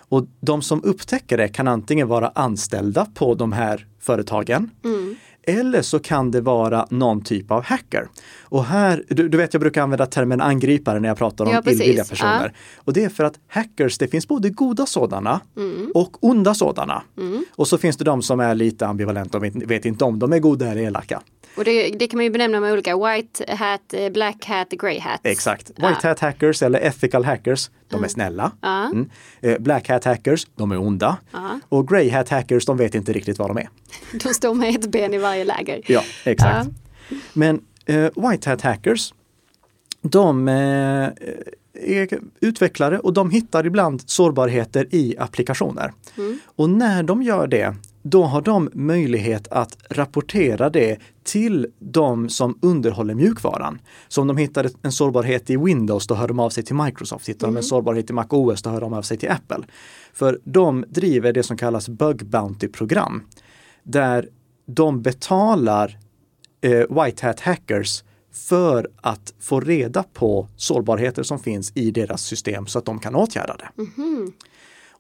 Och 0.10 0.28
de 0.42 0.62
som 0.62 0.84
upptäcker 0.84 1.38
det 1.38 1.48
kan 1.48 1.68
antingen 1.68 2.08
vara 2.08 2.32
anställda 2.36 3.08
på 3.14 3.36
de 3.36 3.52
här 3.52 3.88
företagen 4.00 4.70
mm 4.84 5.16
eller 5.50 5.82
så 5.82 6.00
kan 6.00 6.32
det 6.32 6.42
vara 6.42 6.88
någon 6.90 7.24
typ 7.24 7.52
av 7.52 7.64
hacker. 7.64 8.08
Och 8.42 8.66
här, 8.66 9.04
du, 9.08 9.30
du, 9.30 9.38
vet 9.38 9.54
jag 9.54 9.62
brukar 9.62 9.82
använda 9.82 10.06
termen 10.06 10.42
angripare 10.42 11.00
när 11.00 11.10
jag 11.10 11.18
pratar 11.18 11.46
om 11.46 11.52
ja, 11.52 11.72
illvilliga 11.72 12.04
personer. 12.04 12.52
Ja. 12.54 12.82
Och 12.86 12.94
det 12.94 13.04
är 13.04 13.10
för 13.10 13.24
att 13.24 13.40
hackers, 13.48 13.98
det 13.98 14.08
finns 14.08 14.28
både 14.28 14.50
goda 14.50 14.86
sådana 14.86 15.42
mm. 15.58 15.92
och 15.96 16.24
onda 16.24 16.54
sådana. 16.54 17.04
Mm. 17.18 17.46
Och 17.56 17.68
så 17.68 17.78
finns 17.78 17.98
det 17.98 18.04
de 18.04 18.22
som 18.22 18.40
är 18.40 18.56
lite 18.56 18.88
ambivalenta 18.88 19.38
och 19.38 19.44
vet, 19.44 19.56
vet 19.56 19.86
inte 19.86 20.06
om 20.06 20.20
de 20.20 20.34
är 20.34 20.40
goda 20.40 20.68
eller 20.68 20.82
elaka. 20.82 21.22
Och 21.56 21.66
det, 21.66 21.90
det, 21.90 22.08
kan 22.08 22.18
man 22.18 22.24
ju 22.24 22.32
benämna 22.32 22.60
med 22.60 22.74
olika 22.74 22.98
white 22.98 23.56
hat, 23.56 23.94
eh, 23.94 24.10
black 24.10 24.46
hat, 24.46 24.70
grey 24.70 25.00
hat. 25.00 25.20
Exakt. 25.24 25.70
White 25.70 26.08
hat 26.08 26.20
hackers 26.20 26.62
eller 26.62 26.80
ethical 26.80 27.26
hackers, 27.26 27.70
de 27.90 27.96
är 27.96 27.98
mm. 27.98 28.10
snälla. 28.10 28.52
Mm. 28.64 29.10
Eh, 29.42 29.60
black 29.60 29.90
hat 29.90 30.06
hackers, 30.06 30.48
de 30.56 30.72
är 30.72 30.78
onda. 30.78 31.18
Och 31.70 31.88
grey 31.88 32.10
hat 32.10 32.30
hackers, 32.30 32.66
de 32.66 32.78
vet 32.78 32.96
inte 32.96 33.14
riktigt 33.14 33.40
vad 33.40 33.50
de 33.50 33.58
är. 33.58 33.70
De 34.24 34.34
står 34.34 34.54
med 34.54 34.76
ett 34.76 34.92
ben 34.92 35.14
i 35.14 35.18
varje 35.18 35.39
läger. 35.44 35.82
Ja, 35.88 36.04
exakt. 36.24 36.70
Men 37.34 37.62
uh, 37.90 38.10
white 38.30 38.50
hat 38.50 38.62
hackers, 38.62 39.14
de 40.02 40.48
uh, 40.48 41.10
är 41.74 42.20
utvecklare 42.42 43.00
och 43.00 43.14
de 43.14 43.32
hittar 43.32 43.66
ibland 43.66 44.02
sårbarheter 44.06 44.88
i 44.92 45.16
applikationer. 45.18 45.94
Mm. 46.18 46.40
Och 46.46 46.70
när 46.70 47.04
de 47.04 47.24
gör 47.24 47.48
det 47.48 47.76
då 48.02 48.24
har 48.24 48.42
de 48.42 48.70
möjlighet 48.74 49.48
att 49.48 49.78
rapportera 49.90 50.70
det 50.70 50.98
till 51.24 51.68
de 51.80 52.30
som 52.30 52.60
underhåller 52.62 53.14
mjukvaran. 53.14 53.80
Så 54.08 54.22
om 54.22 54.28
de 54.28 54.38
hittar 54.38 54.70
en 54.82 54.92
sårbarhet 54.92 55.50
i 55.50 55.58
Windows, 55.58 56.08
då 56.08 56.16
hör 56.16 56.28
de 56.28 56.40
av 56.40 56.50
sig 56.50 56.64
till 56.64 56.76
Microsoft. 56.76 57.30
Hittar 57.30 57.48
mm. 57.48 57.54
de 57.54 57.58
en 57.58 57.64
mm. 57.64 57.70
sårbarhet 57.70 58.10
i 58.10 58.14
MacOS, 58.14 58.62
då 58.62 58.70
hör 58.70 58.82
de 58.82 58.94
av 58.94 59.02
sig 59.02 59.18
till 59.18 59.30
Apple. 59.30 59.64
För 60.14 60.40
de 60.44 60.86
driver 60.90 61.34
det 61.34 61.44
som 61.44 61.58
kallas 61.58 61.90
Bug 61.90 62.26
Bounty-program. 62.26 63.22
Där 63.84 64.30
de 64.70 65.02
betalar 65.02 66.00
eh, 66.62 67.04
White 67.04 67.28
Hat 67.28 67.40
Hackers 67.40 68.04
för 68.32 68.90
att 69.02 69.34
få 69.40 69.60
reda 69.60 70.04
på 70.04 70.48
sårbarheter 70.56 71.24
som 71.24 71.40
finns 71.40 71.72
i 71.76 71.92
deras 71.92 72.22
system 72.22 72.68
så 72.68 72.80
att 72.80 72.86
de 72.86 73.00
kan 73.00 73.16
åtgärda 73.16 73.58
det. 73.58 74.02
Mm. 74.02 74.34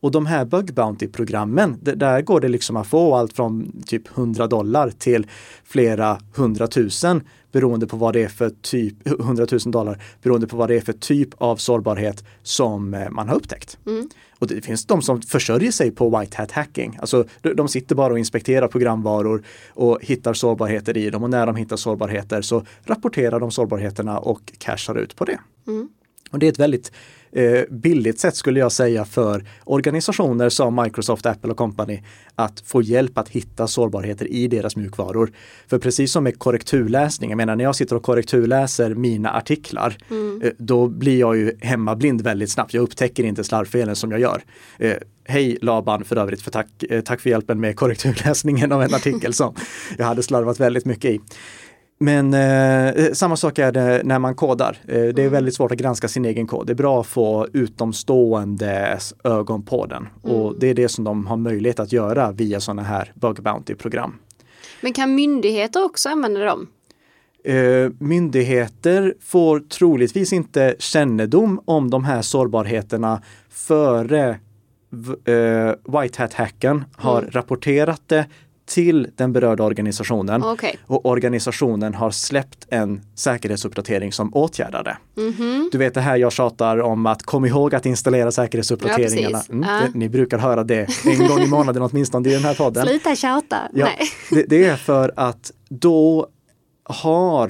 Och 0.02 0.12
de 0.12 0.26
här 0.26 0.46
Bug 0.46 0.74
Bounty-programmen, 0.74 1.78
där 1.82 2.22
går 2.22 2.42
det 2.42 2.48
liksom 2.48 2.78
att 2.78 2.88
få 2.88 3.16
allt 3.16 3.34
från 3.34 3.84
typ 3.86 4.18
100 4.18 4.48
dollar 4.48 4.90
till 4.90 5.28
flera 5.64 6.20
hundratusen 6.36 7.22
beroende 7.52 7.88
på 7.88 7.98
vad 7.98 8.14
det 8.14 8.24
är 8.24 8.28
för 8.28 8.50
typ, 8.62 9.08
100 9.08 9.48
000 9.52 9.60
dollar 9.66 10.02
beroende 10.22 10.48
på 10.48 10.58
vad 10.58 10.70
det 10.70 10.76
är 10.76 10.82
för 10.82 10.94
typ 10.94 11.30
av 11.38 11.56
sårbarhet 11.56 12.24
som 12.44 12.94
eh, 12.94 13.10
man 13.10 13.30
har 13.30 13.36
upptäckt. 13.36 13.78
Mm. 13.86 14.10
Och 14.40 14.48
det 14.48 14.62
finns 14.62 14.86
de 14.86 15.02
som 15.02 15.22
försörjer 15.22 15.72
sig 15.72 15.92
på 15.92 16.20
white 16.20 16.38
hat 16.38 16.52
hacking. 16.52 16.98
Alltså 17.02 17.26
de 17.56 17.68
sitter 17.68 17.96
bara 17.96 18.14
och 18.14 18.20
inspekterar 18.20 18.68
programvaror 18.68 19.44
och 19.70 20.00
hittar 20.02 20.34
sårbarheter 20.34 20.98
i 20.98 21.10
dem 21.10 21.24
och 21.24 21.30
när 21.30 21.46
de 21.46 21.56
hittar 21.56 21.78
sårbarheter 21.78 22.42
så 22.42 22.66
rapporterar 22.84 23.40
de 23.40 23.52
sårbarheterna 23.52 24.20
och 24.20 24.54
cashar 24.58 24.96
ut 24.96 25.16
på 25.16 25.26
det. 25.26 25.40
Mm. 25.68 25.90
Och 26.32 26.40
det 26.40 26.46
är 26.46 26.52
ett 26.52 26.60
väldigt 26.60 26.92
eh, 27.32 27.62
billigt 27.70 28.20
sätt 28.20 28.36
skulle 28.36 28.60
jag 28.60 28.72
säga 28.72 29.06
för 29.06 29.46
organisationer 29.64 30.50
som 30.50 30.82
Microsoft, 30.84 31.26
Apple 31.26 31.52
och 31.52 31.58
company 31.58 32.04
att 32.36 32.64
få 32.66 32.82
hjälp 32.82 33.18
att 33.18 33.30
hitta 33.30 33.68
sårbarheter 33.68 34.32
i 34.32 34.48
deras 34.48 34.76
mjukvaror. 34.76 35.32
För 35.68 35.80
precis 35.80 36.12
som 36.12 36.24
med 36.24 36.40
korrekturläsning, 36.40 37.30
jag 37.30 37.38
menar 37.38 37.56
när 37.56 37.64
jag 37.64 37.76
sitter 37.76 37.96
och 37.96 38.04
korrekturläser 38.04 38.96
mina 38.96 39.34
artiklar, 39.34 39.98
mm. 40.10 40.42
eh, 40.42 40.52
då 40.58 40.88
blir 40.88 41.20
jag 41.20 41.38
ju 41.38 41.58
hemmablind 41.62 42.22
väldigt 42.22 42.52
snabbt. 42.52 42.74
Jag 42.74 42.82
upptäcker 42.82 43.24
inte 43.24 43.44
slarvfelen 43.44 43.96
som 43.96 44.12
jag 44.12 44.20
gör. 44.20 44.42
Eh, 44.78 44.96
Hej 45.30 45.58
Laban 45.62 46.04
för 46.04 46.16
övrigt, 46.16 46.42
för 46.42 46.52
tack, 46.52 46.84
eh, 46.90 47.02
tack 47.02 47.22
för 47.22 47.30
hjälpen 47.30 47.60
med 47.60 47.76
korrekturläsningen 47.76 48.72
av 48.72 48.84
en 48.84 48.94
artikel 48.94 49.34
som 49.34 49.56
jag 49.98 50.06
hade 50.06 50.24
slarvat 50.24 50.60
väldigt 50.60 50.86
mycket 50.86 51.12
i. 51.12 51.20
Men 52.02 52.34
eh, 52.34 53.12
samma 53.14 53.36
sak 53.36 53.60
är 53.60 53.72
det 53.72 54.02
när 54.04 54.20
man 54.20 54.36
kodar. 54.36 54.78
Eh, 54.88 54.94
det 54.94 55.04
är 55.04 55.20
mm. 55.20 55.32
väldigt 55.32 55.56
svårt 55.56 55.72
att 55.72 55.78
granska 55.78 56.08
sin 56.08 56.26
egen 56.26 56.48
kod. 56.48 56.68
Det 56.68 56.74
är 56.74 56.76
bra 56.76 57.02
att 57.02 57.08
få 57.08 57.48
utomstående 57.54 59.00
ögon 59.24 59.64
på 59.64 59.86
den. 59.86 60.08
Mm. 60.24 60.36
Och 60.36 60.56
det 60.60 60.68
är 60.68 60.74
det 60.74 60.90
som 60.90 61.04
de 61.04 61.28
har 61.28 61.38
möjlighet 61.38 61.80
att 61.80 61.92
göra 61.92 62.32
via 62.32 62.60
sådana 62.60 62.82
här 62.82 63.12
bug 63.16 63.40
bounty-program. 63.40 64.14
Men 64.82 64.94
kan 64.94 65.16
myndigheter 65.16 65.86
också 65.86 66.10
använda 66.10 66.40
dem? 66.40 66.68
Eh, 67.44 67.92
myndigheter 68.00 69.14
får 69.22 69.60
troligtvis 69.60 70.34
inte 70.34 70.76
kännedom 70.80 71.62
om 71.66 71.90
de 71.90 72.04
här 72.04 72.22
sårbarheterna 72.22 73.22
före 73.50 74.40
eh, 75.26 76.02
White 76.02 76.22
Hat-hacken 76.22 76.84
har 76.96 77.20
mm. 77.20 77.32
rapporterat 77.32 78.02
det 78.06 78.26
till 78.70 79.08
den 79.16 79.34
berörda 79.34 79.64
organisationen 79.64 80.44
Okay. 80.44 80.74
och 80.88 81.06
organisationen 81.06 81.94
har 81.96 82.12
släppt 82.12 82.68
en 82.70 83.02
säkerhetsuppdatering 83.16 84.12
som 84.12 84.34
åtgärdar 84.36 84.84
det. 84.84 85.22
Mhm. 85.22 85.70
Du 85.72 85.78
vet 85.78 85.94
det 85.94 86.02
här 86.02 86.18
jag 86.18 86.32
tjatar 86.32 86.78
om 86.82 87.06
att 87.06 87.24
kom 87.24 87.46
ihåg 87.46 87.76
att 87.76 87.86
installera 87.86 88.32
säkerhetsuppdateringarna. 88.32 89.42
Ja. 89.48 89.54
Mm, 89.54 89.70
Ja. 89.70 89.82
det, 89.94 90.00
ni 90.00 90.10
brukar 90.10 90.38
höra 90.38 90.64
det 90.64 90.88
en 91.06 91.28
gång 91.28 91.40
i 91.40 91.48
månaden 91.48 91.84
åtminstone 91.84 92.30
i 92.30 92.34
den 92.34 92.44
här 92.44 92.54
podden. 92.56 92.86
Sluta 92.88 93.16
tjata. 93.16 93.58
Ja, 93.74 93.88
det, 94.30 94.44
det 94.50 94.66
är 94.66 94.76
för 94.76 95.14
att 95.16 95.52
då 95.70 96.28
har 96.84 97.48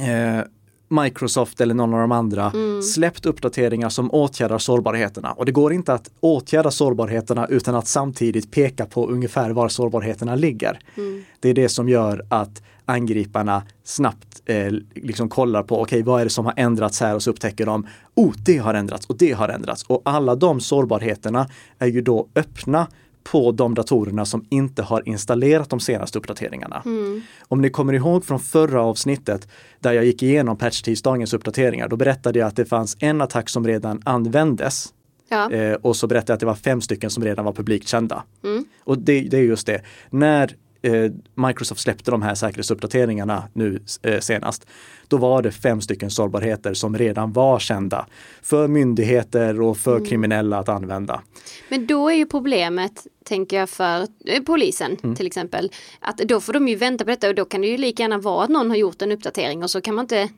eh, 0.00 0.44
Microsoft 0.92 1.60
eller 1.60 1.74
någon 1.74 1.94
av 1.94 2.00
de 2.00 2.12
andra 2.12 2.50
Mm. 2.54 2.82
släppt 2.82 3.26
uppdateringar 3.26 3.88
som 3.88 4.10
åtgärdar 4.10 4.58
sårbarheterna. 4.58 5.32
Och 5.32 5.46
det 5.46 5.52
går 5.52 5.72
inte 5.72 5.92
att 5.94 6.10
åtgärda 6.20 6.70
sårbarheterna 6.70 7.46
utan 7.46 7.74
att 7.74 7.86
samtidigt 7.86 8.50
peka 8.50 8.86
på 8.86 9.08
ungefär 9.08 9.50
var 9.50 9.68
sårbarheterna 9.68 10.34
ligger. 10.34 10.78
Mm. 10.96 11.22
Det 11.40 11.48
är 11.48 11.54
det 11.54 11.68
som 11.68 11.88
gör 11.88 12.24
att 12.28 12.62
angriparna 12.84 13.62
snabbt 13.84 14.42
eh, 14.46 14.72
liksom 14.94 15.28
kollar 15.28 15.62
på, 15.62 15.80
okej 15.80 16.02
vad 16.02 16.20
är 16.20 16.24
det 16.24 16.30
som 16.30 16.44
har 16.44 16.54
ändrats 16.56 17.00
här 17.00 17.14
och 17.14 17.22
så 17.22 17.30
upptäcker 17.30 17.66
de, 17.66 17.86
oh 18.14 18.32
det 18.44 18.58
har 18.58 18.74
ändrats 18.74 19.06
och 19.06 19.16
det 19.16 19.32
har 19.32 19.48
ändrats. 19.48 19.82
Och 19.82 20.02
alla 20.04 20.34
de 20.34 20.60
sårbarheterna 20.60 21.48
är 21.78 21.86
ju 21.86 22.00
då 22.00 22.28
öppna 22.34 22.86
på 23.24 23.52
de 23.52 23.74
datorerna 23.74 24.24
som 24.24 24.44
inte 24.48 24.82
har 24.82 25.08
installerat 25.08 25.70
de 25.70 25.80
senaste 25.80 26.18
uppdateringarna. 26.18 26.82
Mm. 26.84 27.22
Om 27.48 27.60
ni 27.60 27.70
kommer 27.70 27.92
ihåg 27.92 28.24
från 28.24 28.40
förra 28.40 28.82
avsnittet 28.82 29.48
där 29.80 29.92
jag 29.92 30.04
gick 30.04 30.22
igenom 30.22 30.56
patch-tisdagens 30.56 31.34
uppdateringar, 31.34 31.88
då 31.88 31.96
berättade 31.96 32.38
jag 32.38 32.48
att 32.48 32.56
det 32.56 32.64
fanns 32.64 32.96
en 33.00 33.20
attack 33.20 33.48
som 33.48 33.66
redan 33.66 34.02
användes 34.04 34.92
Ja. 35.28 35.50
eh, 35.50 35.74
och 35.74 35.96
så 35.96 36.06
berättade 36.06 36.30
jag 36.32 36.34
att 36.34 36.40
det 36.40 36.46
var 36.46 36.54
fem 36.54 36.80
stycken 36.80 37.10
som 37.10 37.24
redan 37.24 37.44
var 37.44 37.52
publikt 37.52 37.88
kända. 37.88 38.24
Mm. 38.44 38.64
Och 38.84 38.98
det, 38.98 39.20
det 39.20 39.36
är 39.36 39.42
just 39.42 39.66
det. 39.66 39.82
När 40.10 40.56
eh, 40.82 41.12
Microsoft 41.34 41.80
släppte 41.80 42.10
de 42.10 42.22
här 42.22 42.34
säkerhetsuppdateringarna 42.34 43.48
nu 43.52 43.80
eh, 44.02 44.20
senast, 44.20 44.66
då 45.12 45.18
var 45.18 45.42
det 45.42 45.50
fem 45.52 45.80
stycken 45.80 46.10
sårbarheter 46.10 46.74
som 46.74 46.98
redan 46.98 47.32
var 47.32 47.58
kända 47.58 48.06
för 48.42 48.68
myndigheter 48.68 49.60
och 49.60 49.76
för 49.78 49.96
Mm. 49.96 50.08
kriminella 50.08 50.58
att 50.58 50.68
använda. 50.68 51.22
Men 51.68 51.86
då 51.86 52.08
är 52.08 52.14
ju 52.14 52.26
problemet, 52.26 53.06
tänker 53.24 53.56
jag, 53.56 53.68
för 53.70 54.00
eh, 54.26 54.42
polisen 54.46 54.96
Mm. 55.04 55.16
till 55.16 55.26
exempel, 55.26 55.70
att 56.00 56.16
då 56.18 56.40
får 56.40 56.52
de 56.52 56.68
ju 56.68 56.76
vänta 56.76 57.04
på 57.04 57.10
detta 57.10 57.28
och 57.28 57.34
då 57.34 57.44
kan 57.44 57.60
det 57.60 57.66
ju 57.66 57.76
lika 57.76 58.02
gärna 58.02 58.18
vara 58.18 58.44
att 58.44 58.50
någon 58.50 58.70
har 58.70 58.76
gjort 58.76 59.02
en 59.02 59.12
uppdatering 59.12 59.62
och 59.62 59.70
så 59.70 59.80
kan 59.80 59.94
man 59.94 60.04
inte 60.04 60.28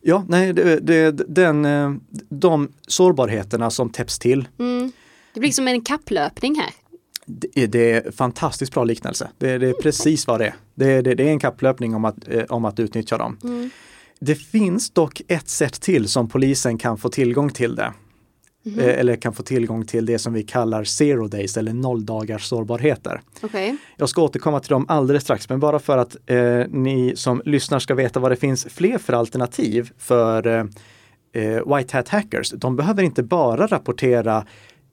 Ja, 0.00 0.24
nej, 0.28 0.52
det, 0.52 0.80
det, 0.80 1.10
den, 1.10 1.64
eh, 1.64 1.92
de 2.28 2.68
sårbarheterna 2.86 3.70
som 3.70 3.90
täpps 3.90 4.18
till, 4.18 4.48
Mm. 4.58 4.92
Det 5.34 5.40
blir 5.40 5.50
som 5.52 5.68
en 5.68 5.80
kapplöpning 5.80 6.54
här. 6.54 6.70
det 7.26 7.48
är, 7.62 7.66
det 7.66 7.92
är 7.92 8.10
fantastiskt 8.10 8.72
bra 8.74 8.84
liknelse. 8.84 9.28
Det, 9.38 9.58
det 9.58 9.68
är 9.68 9.72
precis 9.72 10.26
vad 10.26 10.40
det 10.40 10.46
är. 10.46 10.54
Det, 10.74 11.02
det, 11.02 11.14
det 11.14 11.22
är 11.22 11.28
en 11.28 11.38
kapplöpning 11.40 11.94
om 11.94 12.04
att, 12.04 12.28
eh, 12.28 12.42
om 12.48 12.64
att 12.64 12.80
utnyttja 12.80 13.18
dem. 13.18 13.38
Mm. 13.44 13.70
Det 14.20 14.34
finns 14.34 14.90
dock 14.90 15.22
ett 15.28 15.48
sätt 15.48 15.80
till 15.80 16.08
som 16.08 16.28
polisen 16.28 16.78
kan 16.78 16.98
få 16.98 17.08
tillgång 17.08 17.50
till 17.50 17.74
det. 17.76 17.92
Eh, 18.78 18.98
Eller 18.98 19.16
kan 19.16 19.32
få 19.32 19.42
tillgång 19.42 19.84
till 19.86 20.06
det 20.06 20.18
som 20.18 20.32
vi 20.32 20.42
kallar 20.42 20.84
zero 20.84 21.28
days 21.28 21.56
eller 21.56 21.72
nolldagars 21.72 22.44
sårbarheter. 22.44 23.20
Okej. 23.42 23.76
Jag 23.96 24.08
ska 24.08 24.22
återkomma 24.22 24.60
till 24.60 24.70
dem 24.70 24.86
alldeles 24.88 25.22
strax, 25.22 25.48
men 25.48 25.60
bara 25.60 25.78
för 25.78 25.98
att 25.98 26.16
eh, 26.26 26.62
ni 26.68 27.12
som 27.16 27.42
lyssnar 27.44 27.78
ska 27.78 27.94
veta 27.94 28.20
vad 28.20 28.32
det 28.32 28.36
finns 28.36 28.66
fler 28.70 28.98
för 28.98 29.12
alternativ 29.12 29.90
för 29.98 30.46
eh, 30.46 30.64
eh, 31.42 31.76
White 31.76 31.96
Hat 31.96 32.08
Hackers. 32.08 32.50
De 32.50 32.76
behöver 32.76 33.02
inte 33.02 33.22
bara 33.22 33.66
rapportera 33.66 34.46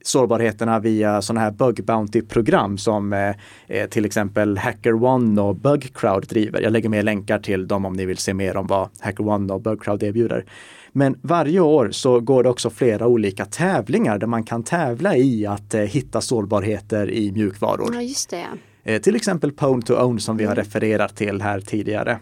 sårbarheterna 0.04 0.80
via 0.80 1.22
sådana 1.22 1.40
här 1.40 1.52
bug 1.52 1.84
bounty-program 1.86 2.78
som 2.78 3.14
eh, 3.14 3.36
eh, 3.68 3.90
till 3.90 4.06
exempel 4.06 4.58
HackerOne 4.58 5.42
och 5.42 5.56
BugCrowd 5.56 6.28
driver. 6.28 6.62
Jag 6.62 6.74
lägger 6.74 6.90
med 6.90 7.06
länkar 7.06 7.40
till 7.40 7.68
dem 7.68 7.86
om 7.86 7.94
ni 7.94 8.06
vill 8.06 8.18
se 8.18 8.34
mer 8.34 8.58
om 8.58 8.68
vad 8.68 8.90
HackerOne 9.00 9.54
och 9.54 9.62
BugCrowd 9.62 10.04
erbjuder. 10.04 10.46
Men 10.92 11.20
varje 11.22 11.60
år 11.60 11.92
så 11.92 12.20
går 12.20 12.44
det 12.44 12.50
också 12.50 12.70
flera 12.70 13.08
olika 13.08 13.46
tävlingar 13.46 14.18
där 14.18 14.28
man 14.28 14.44
kan 14.44 14.64
tävla 14.64 15.16
i 15.16 15.46
att 15.46 15.74
eh, 15.74 15.82
hitta 15.82 16.22
sårbarheter 16.22 17.10
i 17.10 17.32
mjukvaror. 17.32 17.90
Ja, 17.94 18.02
just 18.02 18.30
det. 18.30 18.46
Eh, 18.84 19.02
till 19.02 19.16
exempel 19.16 19.52
Pwn 19.52 19.82
to 19.82 19.94
Own 19.94 20.20
som 20.20 20.38
vi 20.38 20.46
har 20.46 20.56
refererat 20.56 21.16
till 21.16 21.42
här 21.42 21.60
tidigare. 21.60 22.20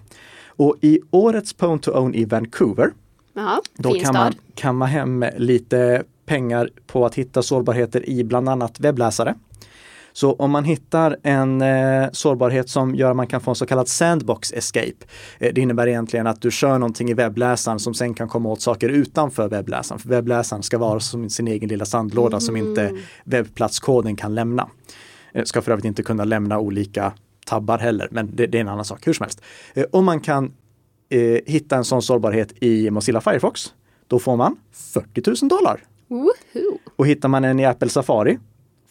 Och 0.48 0.76
i 0.82 1.00
årets 1.12 1.54
Pwn 1.54 1.80
to 1.80 1.91
Own 1.91 2.15
i 2.15 2.26
Vancouver, 2.26 2.91
Jaha, 3.34 3.62
då 3.74 3.94
kan 3.94 4.13
man 4.13 4.34
kamma 4.56 4.86
hem 4.86 5.26
lite 5.38 6.04
pengar 6.32 6.70
på 6.88 7.06
att 7.06 7.15
hitta 7.15 7.41
sårbarheter 7.41 8.10
i 8.10 8.24
bland 8.24 8.50
annat 8.50 8.80
webbläsare. 8.80 9.36
Så 10.13 10.34
om 10.34 10.52
man 10.52 10.63
hittar 10.63 11.17
en 11.24 11.62
eh, 11.62 12.10
sårbarhet 12.12 12.70
som 12.70 12.96
gör 12.96 13.10
att 13.10 13.15
man 13.15 13.28
kan 13.28 13.41
få 13.41 13.52
en 13.52 13.56
så 13.56 13.65
kallad 13.65 13.88
sandbox 13.88 14.54
escape. 14.54 15.06
Eh, 15.39 15.54
det 15.54 15.62
innebär 15.62 15.88
egentligen 15.88 16.28
att 16.28 16.41
du 16.41 16.52
kör 16.52 16.80
någonting 16.80 17.10
i 17.10 17.13
webbläsaren 17.13 17.80
som 17.80 17.94
sen 17.94 18.13
kan 18.13 18.28
komma 18.28 18.50
åt 18.50 18.62
saker 18.62 18.89
utanför 18.89 19.50
webbläsaren. 19.50 20.00
För 20.00 20.10
webbläsaren 20.10 20.63
ska 20.63 20.78
vara 20.78 21.00
som 21.00 21.30
sin 21.30 21.48
egen 21.48 21.70
lilla 21.70 21.86
sandlåda 21.86 22.39
som 22.39 22.58
inte 22.58 22.98
webbplatskoden 23.24 24.15
kan 24.15 24.36
lämna. 24.36 24.70
Eh, 25.34 25.44
ska 25.44 25.62
för 25.62 25.72
övrigt 25.72 25.86
inte 25.86 26.04
kunna 26.04 26.24
lämna 26.24 26.60
olika 26.60 27.13
tabbar 27.46 27.78
heller, 27.78 28.08
men 28.12 28.36
det, 28.36 28.48
det 28.48 28.58
är 28.58 28.62
en 28.62 28.70
annan 28.70 28.86
sak. 28.86 29.08
Hur 29.08 29.13
som 29.13 29.24
helst. 29.24 29.41
Eh, 29.74 29.86
om 29.91 30.06
man 30.06 30.20
kan 30.20 30.54
eh, 31.10 31.39
hitta 31.46 31.76
en 31.76 31.86
sån 31.86 32.02
sårbarhet 32.02 32.63
i 32.63 32.89
Mozilla 32.89 33.22
Firefox, 33.22 33.74
då 34.08 34.20
får 34.20 34.38
man 34.38 34.56
40 34.94 35.22
000 35.41 35.50
dollar. 35.50 35.90
Woho! 36.12 36.78
Och 36.95 37.08
hittar 37.08 37.30
man 37.30 37.43
en 37.43 37.60
i 37.60 37.65
Apple 37.65 37.89
Safari 37.89 38.39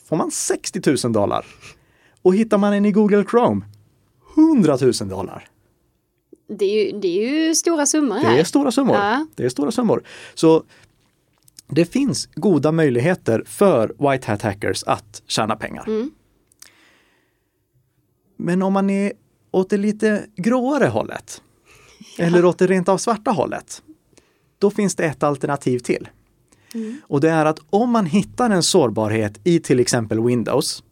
får 0.04 0.16
man 0.16 0.30
60 0.30 0.80
000 1.04 1.12
dollar. 1.12 1.46
Och 2.22 2.34
hittar 2.34 2.58
man 2.58 2.72
en 2.72 2.84
i 2.84 2.92
Google 2.92 3.24
Chrome 3.30 3.64
100 4.36 4.78
000 4.80 4.92
dollar. 5.08 5.48
Det 6.48 6.64
är, 6.64 6.84
ju, 6.84 7.00
det 7.00 7.08
är 7.08 7.46
ju 7.46 7.54
stora 7.54 7.86
summor 7.86 8.14
här. 8.14 8.34
Det 8.34 8.40
är 8.40 8.44
stora 8.44 8.72
summor. 8.72 8.96
Ja. 8.96 9.26
Det 9.34 9.44
är 9.44 9.48
stora 9.48 9.70
summor. 9.70 10.02
Så 10.34 10.62
det 11.66 11.84
finns 11.84 12.28
goda 12.34 12.72
möjligheter 12.72 13.44
för 13.46 14.10
White 14.10 14.30
Hat 14.30 14.42
Hackers 14.42 14.84
att 14.84 15.22
tjäna 15.26 15.56
pengar. 15.56 15.84
Mm. 15.86 16.10
Men 18.36 18.62
om 18.62 18.72
man 18.72 18.90
är 18.90 19.12
åt 19.50 19.70
det 19.70 19.76
lite 19.76 20.26
gråare 20.36 20.86
hållet, 20.86 21.42
eller 22.18 22.44
åt 22.44 22.58
det 22.58 22.66
rent 22.66 22.88
av 22.88 22.98
svarta 22.98 23.30
hållet, 23.30 23.82
då 24.58 24.70
finns 24.70 24.94
det 24.94 25.04
ett 25.04 25.22
alternativ 25.22 25.78
till. 25.78 26.08
Och 27.02 27.20
det 27.20 27.30
är 27.30 27.44
att 27.44 27.58
om 27.70 27.90
man 27.90 28.06
hittar 28.06 28.50
en 28.50 28.62
sårbarhet 28.62 29.40
i 29.44 29.60
till 29.60 29.80
exempel 29.80 30.20
Windows, 30.20 30.82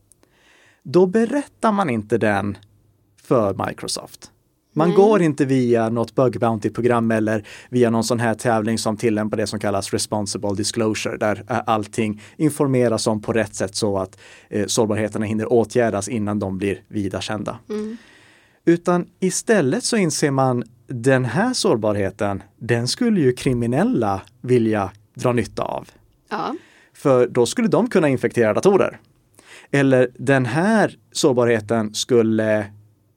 då 0.83 1.07
berättar 1.07 1.73
man 1.73 1.91
inte 1.91 2.19
den 2.19 2.59
för 3.23 3.67
Microsoft. 3.67 4.31
Man 4.73 4.89
Nej. 4.89 4.97
går 4.97 5.23
inte 5.23 5.45
via 5.45 5.89
något 5.89 6.15
bug 6.15 6.41
bounty-program 6.41 7.11
eller 7.11 7.47
via 7.71 7.91
någon 7.91 8.05
sån 8.05 8.21
här 8.21 8.35
tävling 8.35 8.79
som 8.79 8.97
tillämpar 8.97 9.37
det 9.37 9.47
som 9.47 9.61
kallas 9.61 9.93
responsible 9.93 10.55
disclosure, 10.55 11.17
där 11.17 11.45
eh, 11.51 11.61
allting 11.67 12.23
informeras 12.37 13.07
om 13.07 13.23
på 13.23 13.33
rätt 13.33 13.55
sätt 13.55 13.75
så 13.75 13.99
att 13.99 14.19
eh, 14.49 14.67
sårbarheterna 14.67 15.27
hinner 15.27 15.53
åtgärdas 15.53 16.09
innan 16.09 16.39
de 16.39 16.59
blir 16.59 16.83
vida 16.89 17.21
kända. 17.21 17.59
Mm. 17.69 17.97
Utan 18.65 19.07
istället 19.21 19.85
så 19.85 19.97
inser 19.97 20.31
man 20.31 20.65
den 20.87 21.25
här 21.25 21.53
sårbarheten, 21.53 22.43
den 22.57 22.89
skulle 22.89 23.21
ju 23.21 23.33
kriminella 23.33 24.23
vilja 24.41 24.91
dra 25.19 25.33
nytta 25.33 25.63
av. 25.63 25.89
Ja. 26.29 26.55
För 26.93 27.27
då 27.27 27.47
skulle 27.47 27.69
de 27.69 27.91
kunna 27.91 28.09
infektera 28.09 28.55
datorer. 28.55 29.01
Eller 29.71 30.11
den 30.19 30.47
här 30.47 30.99
sårbarheten 31.13 31.95
skulle 31.95 32.67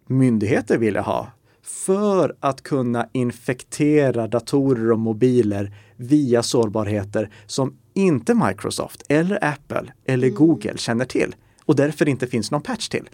myndigheter 0.07 0.77
vilja 0.77 1.01
ha 1.01 1.31
för 1.63 2.35
att 2.39 2.61
kunna 2.63 3.09
infektera 3.11 4.27
datorer 4.27 4.91
och 4.91 4.99
mobiler 4.99 5.75
via 5.95 6.43
sårbarheter 6.43 7.29
som 7.45 7.77
inte 7.93 8.33
Microsoft 8.33 9.03
eller 9.09 9.43
Apple 9.45 9.93
eller 10.05 10.29
Google 10.29 10.77
känner 10.77 11.05
till 11.05 11.35
och 11.65 11.75
därför 11.75 12.09
inte 12.09 12.27
finns 12.27 12.51
någon 12.51 12.61
patch 12.61 12.87
till. 12.87 13.09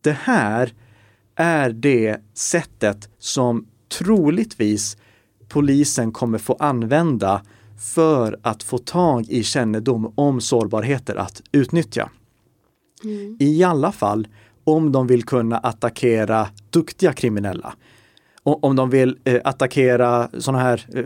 Det 0.00 0.16
här 0.22 0.72
är 1.36 1.70
det 1.70 2.20
sättet 2.34 3.08
som 3.18 3.66
troligtvis 3.98 4.96
polisen 5.48 6.12
kommer 6.12 6.38
få 6.38 6.56
använda 6.60 7.42
för 7.78 8.38
att 8.42 8.62
få 8.62 8.78
tag 8.78 9.28
i 9.28 9.42
kännedom 9.42 10.12
om 10.14 10.40
sårbarheter 10.40 11.16
att 11.16 11.42
utnyttja. 11.52 12.10
I 13.38 13.62
alla 13.64 13.92
fall 13.92 14.28
om 14.64 14.92
de 14.92 15.06
vill 15.06 15.24
kunna 15.24 15.58
attackera 15.58 16.48
duktiga 16.70 17.12
kriminella. 17.12 17.74
Om 18.44 18.76
de 18.76 18.90
vill 18.90 19.16
eh, 19.24 19.40
attackera 19.44 20.28
sådana 20.38 20.62
här 20.62 20.86
eh, 20.94 21.04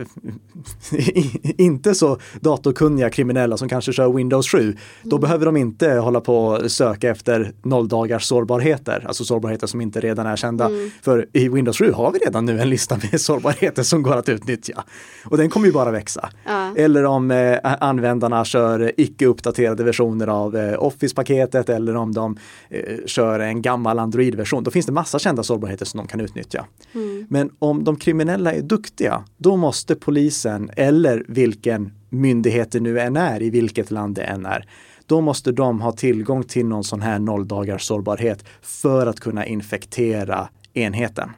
inte 1.57 1.95
så 1.95 2.17
datorkunniga 2.41 3.09
kriminella 3.09 3.57
som 3.57 3.69
kanske 3.69 3.93
kör 3.93 4.13
Windows 4.13 4.49
7, 4.49 4.61
mm. 4.61 4.75
då 5.03 5.17
behöver 5.17 5.45
de 5.45 5.57
inte 5.57 5.91
hålla 5.91 6.21
på 6.21 6.45
och 6.45 6.71
söka 6.71 7.09
efter 7.09 7.51
nolldagars 7.63 8.23
sårbarheter, 8.23 9.05
alltså 9.07 9.25
sårbarheter 9.25 9.67
som 9.67 9.81
inte 9.81 9.99
redan 9.99 10.27
är 10.27 10.35
kända. 10.35 10.65
Mm. 10.65 10.91
För 11.01 11.27
i 11.33 11.49
Windows 11.49 11.77
7 11.77 11.91
har 11.91 12.11
vi 12.11 12.19
redan 12.19 12.45
nu 12.45 12.61
en 12.61 12.69
lista 12.69 12.97
med 13.11 13.21
sårbarheter 13.21 13.83
som 13.83 14.03
går 14.03 14.15
att 14.15 14.29
utnyttja. 14.29 14.83
Och 15.25 15.37
den 15.37 15.49
kommer 15.49 15.67
ju 15.67 15.73
bara 15.73 15.91
växa. 15.91 16.29
Ja. 16.45 16.73
Eller 16.75 17.05
om 17.05 17.31
eh, 17.31 17.57
användarna 17.63 18.45
kör 18.45 18.91
icke 18.97 19.25
uppdaterade 19.25 19.83
versioner 19.83 20.27
av 20.27 20.57
eh, 20.57 20.83
Office-paketet 20.83 21.69
eller 21.69 21.95
om 21.95 22.13
de 22.13 22.37
eh, 22.69 22.81
kör 23.05 23.39
en 23.39 23.61
gammal 23.61 23.99
Android-version. 23.99 24.63
Då 24.63 24.71
finns 24.71 24.85
det 24.85 24.91
massa 24.91 25.19
kända 25.19 25.43
sårbarheter 25.43 25.85
som 25.85 25.97
de 25.97 26.07
kan 26.07 26.19
utnyttja. 26.19 26.65
Mm. 26.93 27.25
Men 27.31 27.51
om 27.59 27.83
de 27.83 27.95
kriminella 27.95 28.53
är 28.53 28.61
duktiga, 28.61 29.23
då 29.37 29.55
måste 29.55 29.95
polisen 29.95 30.69
eller 30.75 31.25
vilken 31.27 31.91
myndighet 32.09 32.71
det 32.71 32.79
nu 32.79 32.99
än 32.99 33.17
är, 33.17 33.41
i 33.41 33.49
vilket 33.49 33.91
land 33.91 34.15
det 34.15 34.23
än 34.23 34.45
är, 34.45 34.69
då 35.05 35.21
måste 35.21 35.51
de 35.51 35.81
ha 35.81 35.91
tillgång 35.91 36.43
till 36.43 36.65
någon 36.65 36.83
sån 36.83 37.01
här 37.01 37.19
nolldagars 37.19 37.83
sårbarhet 37.83 38.45
för 38.61 39.07
att 39.07 39.19
kunna 39.19 39.45
infektera 39.45 40.49
enheten. 40.73 41.29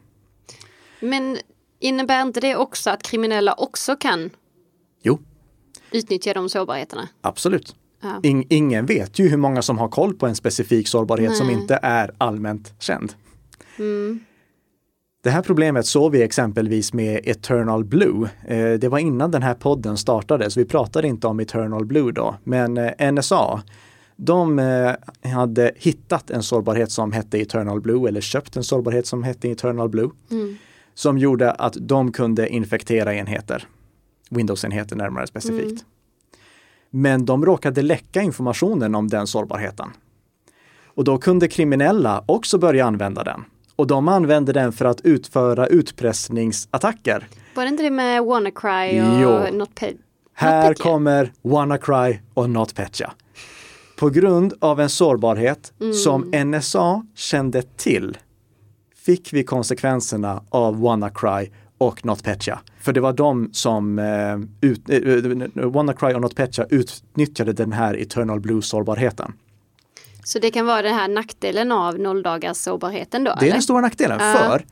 Men 1.00 1.38
innebär 1.80 2.22
inte 2.22 2.40
det 2.40 2.56
också 2.56 2.90
att 2.90 3.04
kriminella 3.04 3.54
också 3.54 3.96
kan 3.96 4.30
jo. 5.04 5.20
utnyttja 5.92 6.34
de 6.34 6.50
sårbarheterna? 6.50 7.10
Absolut. 7.22 7.76
Ja. 8.02 8.20
In, 8.24 8.46
ingen 8.50 8.86
vet 8.86 9.20
ju 9.20 9.28
hur 9.28 9.38
många 9.38 9.62
som 9.62 9.78
har 9.78 9.90
koll 9.90 10.14
på 10.14 10.28
en 10.28 10.36
specifik 10.36 10.88
sårbarhet 10.88 11.30
Nej. 11.30 11.38
som 11.38 11.50
inte 11.50 11.80
är 11.82 12.12
allmänt 12.18 12.74
känd. 12.80 13.14
Mm. 13.78 14.20
Det 15.24 15.30
här 15.30 15.42
problemet 15.42 15.86
såg 15.86 16.12
vi 16.12 16.24
exempelvis 16.24 16.94
med 16.94 17.20
Eternal 17.24 17.86
Blue. 17.86 18.30
Eh, 18.48 18.74
det 18.80 18.90
var 18.90 19.00
innan 19.00 19.32
den 19.32 19.44
här 19.44 19.54
podden 19.54 19.98
startade, 19.98 20.50
så 20.52 20.60
vi 20.60 20.66
pratade 20.66 21.08
inte 21.08 21.28
om 21.28 21.40
Eternal 21.40 21.86
Blue 21.86 22.12
då. 22.12 22.36
Men 22.44 22.78
eh, 22.78 23.12
NSA, 23.12 23.64
de 24.16 24.60
eh, 24.60 25.32
hade 25.34 25.72
hittat 25.76 26.32
en 26.32 26.44
sårbarhet 26.44 26.92
som 26.92 27.12
hette 27.12 27.38
Eternal 27.42 27.82
Blue 27.82 28.08
eller 28.08 28.22
köpt 28.22 28.56
en 28.56 28.64
sårbarhet 28.64 29.08
som 29.08 29.24
hette 29.24 29.52
Eternal 29.52 29.90
Blue. 29.90 30.10
Mm. 30.32 30.58
Som 30.94 31.18
gjorde 31.18 31.52
att 31.52 31.78
de 31.80 32.12
kunde 32.12 32.50
infektera 32.50 33.16
enheter. 33.16 33.68
Windows-enheter 34.30 34.96
närmare 34.96 35.28
specifikt. 35.28 35.72
Mm. 35.72 35.84
Men 36.90 37.26
de 37.26 37.46
råkade 37.46 37.82
läcka 37.82 38.22
informationen 38.22 38.96
om 38.96 39.08
den 39.08 39.28
sårbarheten. 39.28 39.90
Och 40.86 41.04
då 41.04 41.18
kunde 41.18 41.48
kriminella 41.48 42.24
också 42.26 42.58
börja 42.58 42.86
använda 42.86 43.24
den. 43.24 43.44
Och 43.76 43.88
de 43.88 44.08
använde 44.08 44.54
den 44.54 44.72
för 44.72 44.86
att 44.86 45.02
utföra 45.02 45.68
utpressningsattacker. 45.68 47.28
Var 47.56 47.64
det 47.64 47.70
inte 47.70 47.84
det 47.84 47.92
med 47.92 48.24
WannaCry 48.24 49.02
och 49.02 49.22
jo. 49.22 49.58
NotPetya? 49.58 49.98
Här 50.34 50.74
kommer 50.74 51.32
WannaCry 51.42 52.20
och 52.34 52.50
NotPetya. 52.50 53.12
På 54.00 54.10
grund 54.10 54.54
av 54.60 54.80
en 54.80 54.90
sårbarhet 54.90 55.74
mm. 55.82 55.94
som 55.94 56.32
NSA 56.46 57.06
kände 57.16 57.62
till 57.62 58.18
fick 58.96 59.34
vi 59.34 59.44
konsekvenserna 59.44 60.44
av 60.50 60.82
WannaCry 60.82 61.50
och 61.78 62.06
NotPetya. 62.06 62.60
För 62.80 62.94
det 62.94 63.02
var 63.02 63.14
de 63.14 63.50
som 63.54 64.00
eh, 64.00 64.70
ut, 64.70 64.90
eh, 64.90 65.70
WannaCry 65.70 66.14
och 66.14 66.22
NotPetya 66.22 66.66
utnyttjade 66.70 67.54
den 67.54 67.72
här 67.72 68.02
Eternal 68.02 68.40
Blue-sårbarheten. 68.40 69.34
Så 70.24 70.40
det 70.40 70.52
kan 70.52 70.66
vara 70.66 70.82
den 70.82 70.96
här 70.96 71.08
nackdelen 71.08 71.72
av 71.72 72.00
nolldagars 72.00 72.58
sårbarheten 72.58 73.24
då? 73.24 73.32
Det 73.32 73.38
är 73.38 73.44
eller? 73.44 73.54
den 73.54 73.62
stora 73.62 73.82
nackdelen, 73.82 74.22
uh. 74.22 74.34
för 74.34 74.66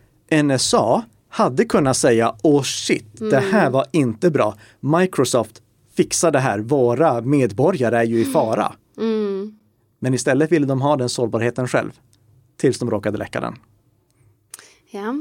NSA 0.44 1.04
hade 1.30 1.66
kunnat 1.66 1.98
säga 1.98 2.36
åh 2.44 2.64
shit, 2.64 3.20
mm. 3.20 3.32
det 3.32 3.40
här 3.40 3.70
var 3.70 3.86
inte 3.92 4.32
bra. 4.32 4.56
Microsoft 4.80 5.62
fixar 5.96 6.32
det 6.32 6.40
här, 6.40 6.60
våra 6.60 7.22
medborgare 7.22 7.98
är 7.98 8.04
ju 8.04 8.20
i 8.20 8.26
fara. 8.26 8.74
Mm. 8.98 9.60
Men 10.00 10.14
istället 10.14 10.52
ville 10.52 10.66
de 10.66 10.82
ha 10.82 10.96
den 10.96 11.10
sårbarheten 11.10 11.68
själv. 11.68 11.92
Tills 12.58 12.80
de 12.80 12.90
råkade 12.90 13.18
läcka 13.18 13.40
den. 13.40 13.56
Ja. 14.92 15.16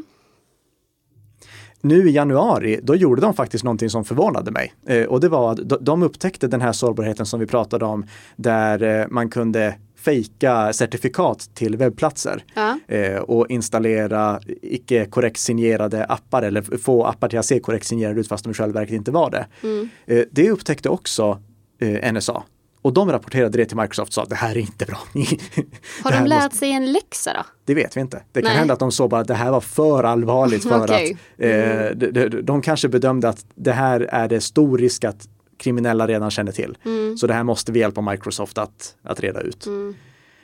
Nu 1.81 2.09
i 2.09 2.13
januari, 2.13 2.81
då 2.83 2.97
gjorde 2.97 3.21
de 3.21 3.35
faktiskt 3.35 3.65
någonting 3.65 3.91
som 3.91 4.05
förvånade 4.05 4.51
mig. 4.51 4.75
Eh, 4.87 5.05
och 5.05 5.21
det 5.21 5.29
var 5.29 5.53
att 5.53 5.59
de 5.81 6.03
upptäckte 6.03 6.47
den 6.49 6.61
här 6.61 6.73
sårbarheten 6.73 7.27
som 7.27 7.41
vi 7.41 7.47
pratade 7.47 7.85
om, 7.85 8.07
där 8.37 8.83
eh, 8.83 9.07
man 9.09 9.31
kunde 9.31 9.75
fejka 9.99 10.73
certifikat 10.73 11.51
till 11.55 11.77
webbplatser 11.77 12.45
ja. 12.55 12.79
eh, 12.89 13.17
och 13.17 13.51
installera 13.51 14.41
icke 14.63 15.05
korrekt 15.05 15.41
signerade 15.41 16.05
appar 16.05 16.43
eller 16.43 16.79
få 16.79 17.05
appar 17.05 17.29
till 17.29 17.39
att 17.39 17.47
se 17.47 17.61
korrekt 17.61 17.87
signerade 17.87 18.21
ut 18.21 18.29
fast 18.29 18.45
de 18.45 18.51
i 18.51 18.55
själva 18.55 18.81
verket 18.81 18.95
inte 18.95 19.11
var 19.11 19.31
det. 19.31 19.47
Mm. 19.63 19.89
Eh, 20.07 20.25
det 20.31 20.51
upptäckte 20.51 20.89
också 20.89 21.43
eh, 21.81 22.13
NSA. 22.13 22.43
Och 22.83 22.93
de 22.93 23.13
rapporterade 23.13 23.59
det 23.59 23.65
till 23.65 23.77
Microsoft 23.77 24.09
och 24.09 24.15
sa 24.15 24.23
att 24.23 24.31
det 24.31 24.37
här 24.37 24.51
är 24.57 24.61
inte 24.61 24.85
bra. 24.85 24.99
Har 26.03 26.13
de 26.13 26.27
lärt 26.27 26.43
måste... 26.43 26.59
sig 26.59 26.73
en 26.73 26.93
läxa 26.93 27.33
då? 27.33 27.47
Det 27.65 27.75
vet 27.75 27.97
vi 27.97 28.01
inte. 28.01 28.23
Det 28.33 28.43
kan 28.43 28.51
Nej. 28.51 28.59
hända 28.59 28.75
att 28.75 28.81
de 28.81 28.93
såg 28.93 29.11
bara 29.11 29.21
att 29.21 29.29
det 29.29 29.35
här 29.35 29.51
var 29.51 29.61
för 29.61 30.05
allvarligt 30.05 30.63
för 30.63 30.83
okay. 30.85 31.13
att 31.13 31.19
eh, 31.39 31.81
mm. 31.81 31.99
de, 31.99 32.11
de, 32.11 32.43
de, 32.43 32.63
kanske 32.63 32.89
bedömde 32.89 33.29
att 33.29 33.47
det 33.55 33.73
här 33.73 34.01
är 34.01 34.29
det 34.29 34.41
stor 34.41 34.79
risk 34.79 35.05
att 35.05 35.29
kriminella 35.59 36.07
redan 36.07 36.31
känner 36.31 36.53
till. 36.53 36.79
Mm. 36.85 37.17
Så 37.17 37.27
det 37.27 37.35
här 37.35 37.45
måste 37.45 37.73
vi 37.73 37.79
hjälpa 37.79 38.01
Microsoft 38.01 38.59
att, 38.59 38.97
att 39.03 39.21
reda 39.21 39.41
ut. 39.41 39.67
Mm. 39.67 39.95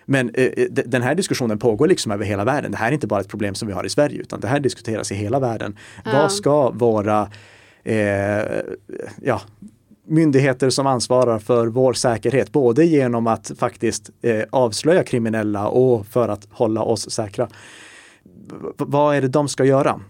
Men 0.06 0.30
eh, 0.34 0.44
eh 0.44 0.68
den 0.70 1.02
här 1.02 1.14
diskussionen 1.14 1.58
pågår 1.58 1.86
liksom 1.86 2.12
över 2.12 2.24
hela 2.24 2.44
världen. 2.44 2.70
Det 2.70 2.76
här 2.76 2.88
är 2.88 2.92
inte 2.92 3.06
bara 3.06 3.20
ett 3.20 3.28
problem 3.28 3.54
som 3.54 3.68
vi 3.68 3.74
har 3.74 3.86
i 3.86 3.88
Sverige 3.88 4.20
utan 4.20 4.40
det 4.40 4.48
här 4.48 4.60
diskuteras 4.60 5.12
i 5.12 5.14
hela 5.14 5.40
världen. 5.40 5.76
Mm. 6.04 6.18
Vad 6.18 6.32
ska 6.32 6.70
våra 6.70 7.30
eh, 7.84 8.42
ja, 9.22 9.40
myndigheter 10.06 10.70
som 10.70 10.86
ansvarar 10.86 11.38
för 11.38 11.66
vår 11.66 11.92
säkerhet, 11.92 12.52
både 12.52 12.84
genom 12.84 13.26
att 13.26 13.52
faktiskt 13.58 14.10
eh, 14.22 14.42
avslöja 14.50 15.04
kriminella 15.04 15.68
och 15.68 16.06
för 16.06 16.28
att 16.28 16.48
hålla 16.50 16.82
oss 16.82 17.10
säkra. 17.10 17.48
V 17.48 18.68
vad 18.76 19.16
är 19.16 19.22
det 19.22 19.28
de 19.28 19.48
ska 19.48 19.64
göra? 19.64 20.00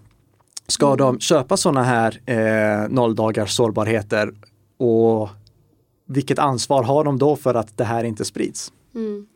Ska 0.67 0.87
mm. 0.87 0.99
de 0.99 1.21
köpa 1.21 1.57
sådana 1.57 1.83
här 1.83 2.21
eh, 2.27 2.89
nolldagars 2.89 3.51
sårbarheter 3.51 4.33
och 4.77 5.29
vilket 6.07 6.39
ansvar 6.39 6.83
har 6.83 7.05
de 7.05 7.19
då 7.19 7.37
för 7.37 7.55
att 7.55 7.77
det 7.77 7.85
här 7.85 8.05
inte 8.05 8.25
sprids? 8.25 8.73
Mm. 8.95 9.27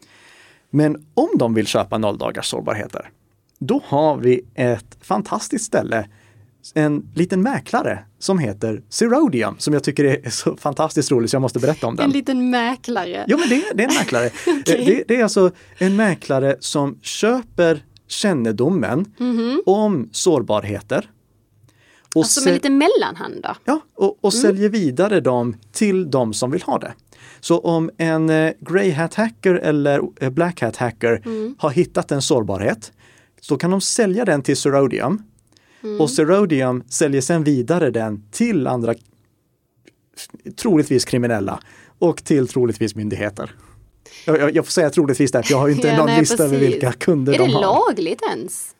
Men 0.71 1.07
om 1.15 1.29
de 1.39 1.55
vill 1.55 1.67
köpa 1.67 1.99
nolldagars 1.99 2.47
sårbarheter, 2.47 3.11
då 3.59 3.83
har 3.85 4.17
vi 4.17 4.45
ett 4.55 4.97
fantastiskt 5.01 5.65
ställe 5.65 6.09
en 6.75 7.11
liten 7.15 7.43
mäklare 7.43 7.99
som 8.19 8.39
heter 8.39 8.83
Zerodium 8.89 9.55
som 9.59 9.75
jag 9.75 9.85
tycker 9.85 10.05
är 10.05 10.31
så 10.31 10.57
fantastiskt 10.57 11.11
rolig 11.11 11.31
så 11.31 11.35
jag 11.35 11.43
måste 11.43 11.59
berätta 11.59 11.87
om 11.87 11.97
den. 11.97 12.05
En 12.05 12.11
liten 12.11 12.51
mäklare? 12.51 13.25
Ja, 13.27 13.37
men 13.37 13.49
det, 13.49 13.65
det 13.75 13.85
är 13.85 13.89
en 13.89 13.95
mäklare. 13.95 14.27
okay. 14.61 14.85
det, 14.85 15.05
det, 15.09 15.17
är 15.17 15.23
alltså 15.23 15.51
en 15.79 15.97
mäklare 15.97 16.57
som 16.61 16.99
köper 17.03 17.83
kännedomen 18.09 19.15
mm 19.21 19.37
-hmm. 19.37 19.59
om 19.67 20.09
sårbarheter 20.13 21.11
och 22.19 22.25
alltså 22.25 22.45
med 22.45 22.55
lite 22.55 22.71
mellanhand 22.71 23.43
då? 23.43 23.55
Ja, 23.65 23.81
och, 23.95 24.19
och 24.25 24.35
mm. 24.35 24.43
säljer 24.43 24.69
vidare 24.69 25.21
dem 25.21 25.57
till 25.73 26.11
de 26.11 26.35
som 26.35 26.51
vill 26.51 26.63
ha 26.63 26.79
det. 26.79 26.93
Så 27.41 27.59
om 27.59 27.91
en 27.97 28.31
eh, 28.31 28.53
grey 28.61 28.93
hat 28.93 29.15
hacker 29.15 29.55
eller 29.55 30.01
eh, 30.21 30.31
black 30.31 30.63
hat 30.63 30.77
hacker 30.77 31.23
mm. 31.25 31.55
har 31.59 31.71
hittat 31.71 32.13
en 32.13 32.23
sårbarhet, 32.23 32.93
så 33.41 33.57
kan 33.57 33.71
de 33.71 33.81
sälja 33.81 34.25
den 34.25 34.43
till 34.43 34.57
Serodium. 34.57 35.23
Mm. 35.83 36.01
Och 36.01 36.11
Serodium 36.11 36.83
säljer 36.89 37.21
sedan 37.21 37.45
vidare 37.45 37.91
den 37.91 38.23
till 38.31 38.67
andra, 38.67 38.95
troligtvis 40.57 41.05
kriminella 41.05 41.61
och 41.99 42.25
till 42.25 42.49
troligtvis 42.49 42.95
myndigheter. 42.95 43.55
Jag, 44.27 44.57
jag 44.57 44.65
får 44.65 44.73
säga 44.73 44.91
troligtvis 44.91 45.33
därför 45.33 45.53
jag 45.53 45.59
har 45.59 45.69
inte 45.69 45.89
ja, 45.89 45.97
någon 45.97 46.07
nej, 46.07 46.21
lista 46.21 46.37
precis. 46.37 46.53
över 46.53 46.67
vilka 46.67 46.93
kunder 46.93 47.33
de 47.33 47.39
har. 47.39 47.49
Är 47.49 47.53
det 47.53 47.61
lagligt 47.61 48.23
ens? 48.31 48.75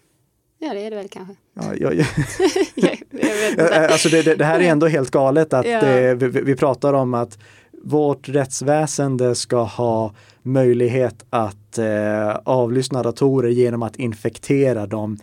Ja 0.59 0.75
det 0.75 0.81
är 0.81 0.91
det 0.91 0.97
väl 0.97 1.09
kanske. 1.09 1.35
Ja, 1.55 1.75
ja, 1.81 1.93
ja. 1.93 2.05
alltså 3.93 4.09
det, 4.09 4.23
det, 4.23 4.35
det, 4.35 4.45
här 4.45 4.61
är 4.61 4.65
ändå 4.65 4.87
helt 4.87 5.11
galet 5.11 5.53
att 5.53 5.67
ja. 5.67 5.81
det, 5.81 6.15
vi, 6.15 6.41
vi, 6.41 6.57
pratar 6.57 6.93
om 6.93 7.15
att 7.15 7.39
vårt 7.83 8.29
rättsväsende 8.29 9.35
ska 9.35 9.63
ha 9.63 10.15
möjlighet 10.43 11.25
att 11.31 11.79
eh, 11.79 12.37
avlyssna 12.45 13.03
datorer 13.03 13.49
genom 13.49 13.83
att 13.83 13.97
infektera 13.97 14.87
dem. 14.87 15.19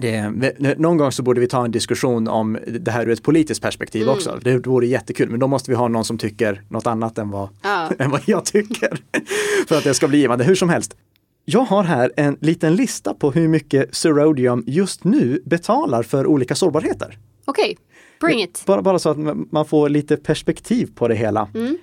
Det, 0.00 0.78
någon 0.78 0.96
gång 0.96 1.12
så 1.12 1.22
borde 1.22 1.40
vi 1.40 1.46
ta 1.46 1.64
en 1.64 1.70
diskussion 1.70 2.28
om 2.28 2.58
det 2.66 2.90
här 2.90 3.06
ur 3.06 3.10
ett 3.10 3.22
politiskt 3.22 3.62
perspektiv 3.62 4.02
mm. 4.02 4.14
också. 4.14 4.38
Det 4.42 4.66
vore 4.66 4.86
jättekul, 4.86 5.30
men 5.30 5.40
då 5.40 5.46
måste 5.46 5.70
vi 5.70 5.76
ha 5.76 5.88
någon 5.88 6.04
som 6.04 6.18
tycker 6.18 6.62
något 6.68 6.86
annat 6.86 7.18
än 7.18 7.30
vad, 7.30 7.48
ja. 7.62 7.90
än 7.98 8.10
vad 8.10 8.20
jag 8.26 8.44
tycker. 8.44 9.00
För 9.68 9.78
att 9.78 9.84
det 9.84 9.94
ska 9.94 10.08
bli 10.08 10.18
givande. 10.18 10.44
Hur 10.44 10.54
som 10.54 10.68
helst, 10.68 10.96
jag 11.44 11.60
har 11.60 11.82
här 11.82 12.12
en 12.16 12.38
liten 12.40 12.76
lista 12.76 13.14
på 13.14 13.30
hur 13.30 13.48
mycket 13.48 13.94
Serodium 13.94 14.64
just 14.66 15.04
nu 15.04 15.42
betalar 15.44 16.02
för 16.02 16.26
olika 16.26 16.54
sårbarheter. 16.54 17.18
Okej, 17.44 17.64
okay. 17.64 17.76
bring 18.20 18.42
it! 18.42 18.62
Bara, 18.66 18.82
bara 18.82 18.98
så 18.98 19.08
att 19.08 19.18
man 19.52 19.64
får 19.64 19.88
lite 19.88 20.16
perspektiv 20.16 20.90
på 20.94 21.08
det 21.08 21.14
hela. 21.14 21.48
Mm. 21.54 21.78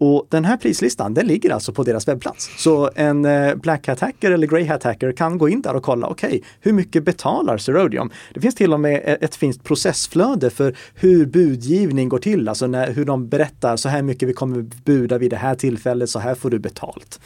Och 0.00 0.26
den 0.30 0.44
här 0.44 0.56
prislistan, 0.56 1.14
den 1.14 1.26
ligger 1.26 1.50
alltså 1.50 1.72
på 1.72 1.82
deras 1.82 2.08
webbplats. 2.08 2.50
Så 2.56 2.90
en 2.94 3.24
eh, 3.24 3.54
Black 3.54 3.88
Hat 3.88 4.00
Hacker 4.00 4.30
eller 4.30 4.46
Grey 4.46 4.66
Hat 4.66 4.82
Hacker 4.82 5.12
kan 5.12 5.38
gå 5.38 5.48
in 5.48 5.62
där 5.62 5.74
och 5.74 5.82
kolla, 5.82 6.06
okej, 6.06 6.28
okay, 6.28 6.40
hur 6.60 6.72
mycket 6.72 7.04
betalar 7.04 7.58
Zerodium? 7.58 8.10
Det 8.34 8.40
finns 8.40 8.54
till 8.54 8.72
och 8.72 8.80
med 8.80 9.18
ett 9.20 9.36
fint 9.36 9.64
processflöde 9.64 10.50
för 10.50 10.76
hur 10.94 11.26
budgivning 11.26 12.08
går 12.08 12.18
till, 12.18 12.48
alltså 12.48 12.66
när, 12.66 12.92
hur 12.92 13.04
de 13.04 13.28
berättar 13.28 13.76
så 13.76 13.88
här 13.88 14.02
mycket 14.02 14.28
vi 14.28 14.32
kommer 14.32 14.62
buda 14.84 15.18
vid 15.18 15.30
det 15.30 15.36
här 15.36 15.54
tillfället, 15.54 16.10
så 16.10 16.18
här 16.18 16.34
får 16.34 16.50
du 16.50 16.58
betalt. 16.58 17.20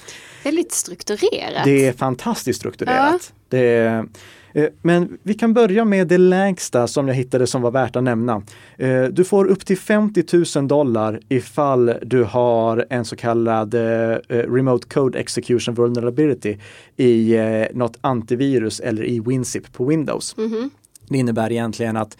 Väldigt 0.44 0.72
strukturerat. 0.72 1.64
Det 1.64 1.86
är 1.86 1.92
fantastiskt 1.92 2.58
strukturerat. 2.58 3.32
Ja. 3.34 3.34
Det 3.48 3.58
är, 3.58 4.06
men 4.82 5.18
vi 5.22 5.34
kan 5.34 5.54
börja 5.54 5.84
med 5.84 6.08
det 6.08 6.18
lägsta 6.18 6.86
som 6.86 7.08
jag 7.08 7.14
hittade 7.14 7.46
som 7.46 7.62
var 7.62 7.70
värt 7.70 7.96
att 7.96 8.02
nämna. 8.02 8.42
Eh, 8.78 9.04
du 9.04 9.24
får 9.24 9.44
upp 9.44 9.66
till 9.66 9.78
50 9.78 10.58
000 10.58 10.68
dollar 10.68 11.20
ifall 11.28 11.94
du 12.02 12.24
har 12.24 12.86
en 12.90 13.04
så 13.04 13.16
kallad 13.16 13.74
eh, 13.74 14.16
Remote 14.28 14.88
Code 14.88 15.18
Execution 15.18 15.74
Vulnerability 15.74 16.56
i 16.96 17.36
något 17.72 17.98
antivirus 18.00 18.80
eller 18.80 19.04
i 19.04 19.20
WinZip 19.20 19.72
på 19.72 19.84
Windows. 19.84 20.34
Mm 20.38 20.50
-hmm. 20.50 20.70
Det 21.08 21.18
innebär 21.18 21.52
egentligen 21.52 21.96
att 21.96 22.16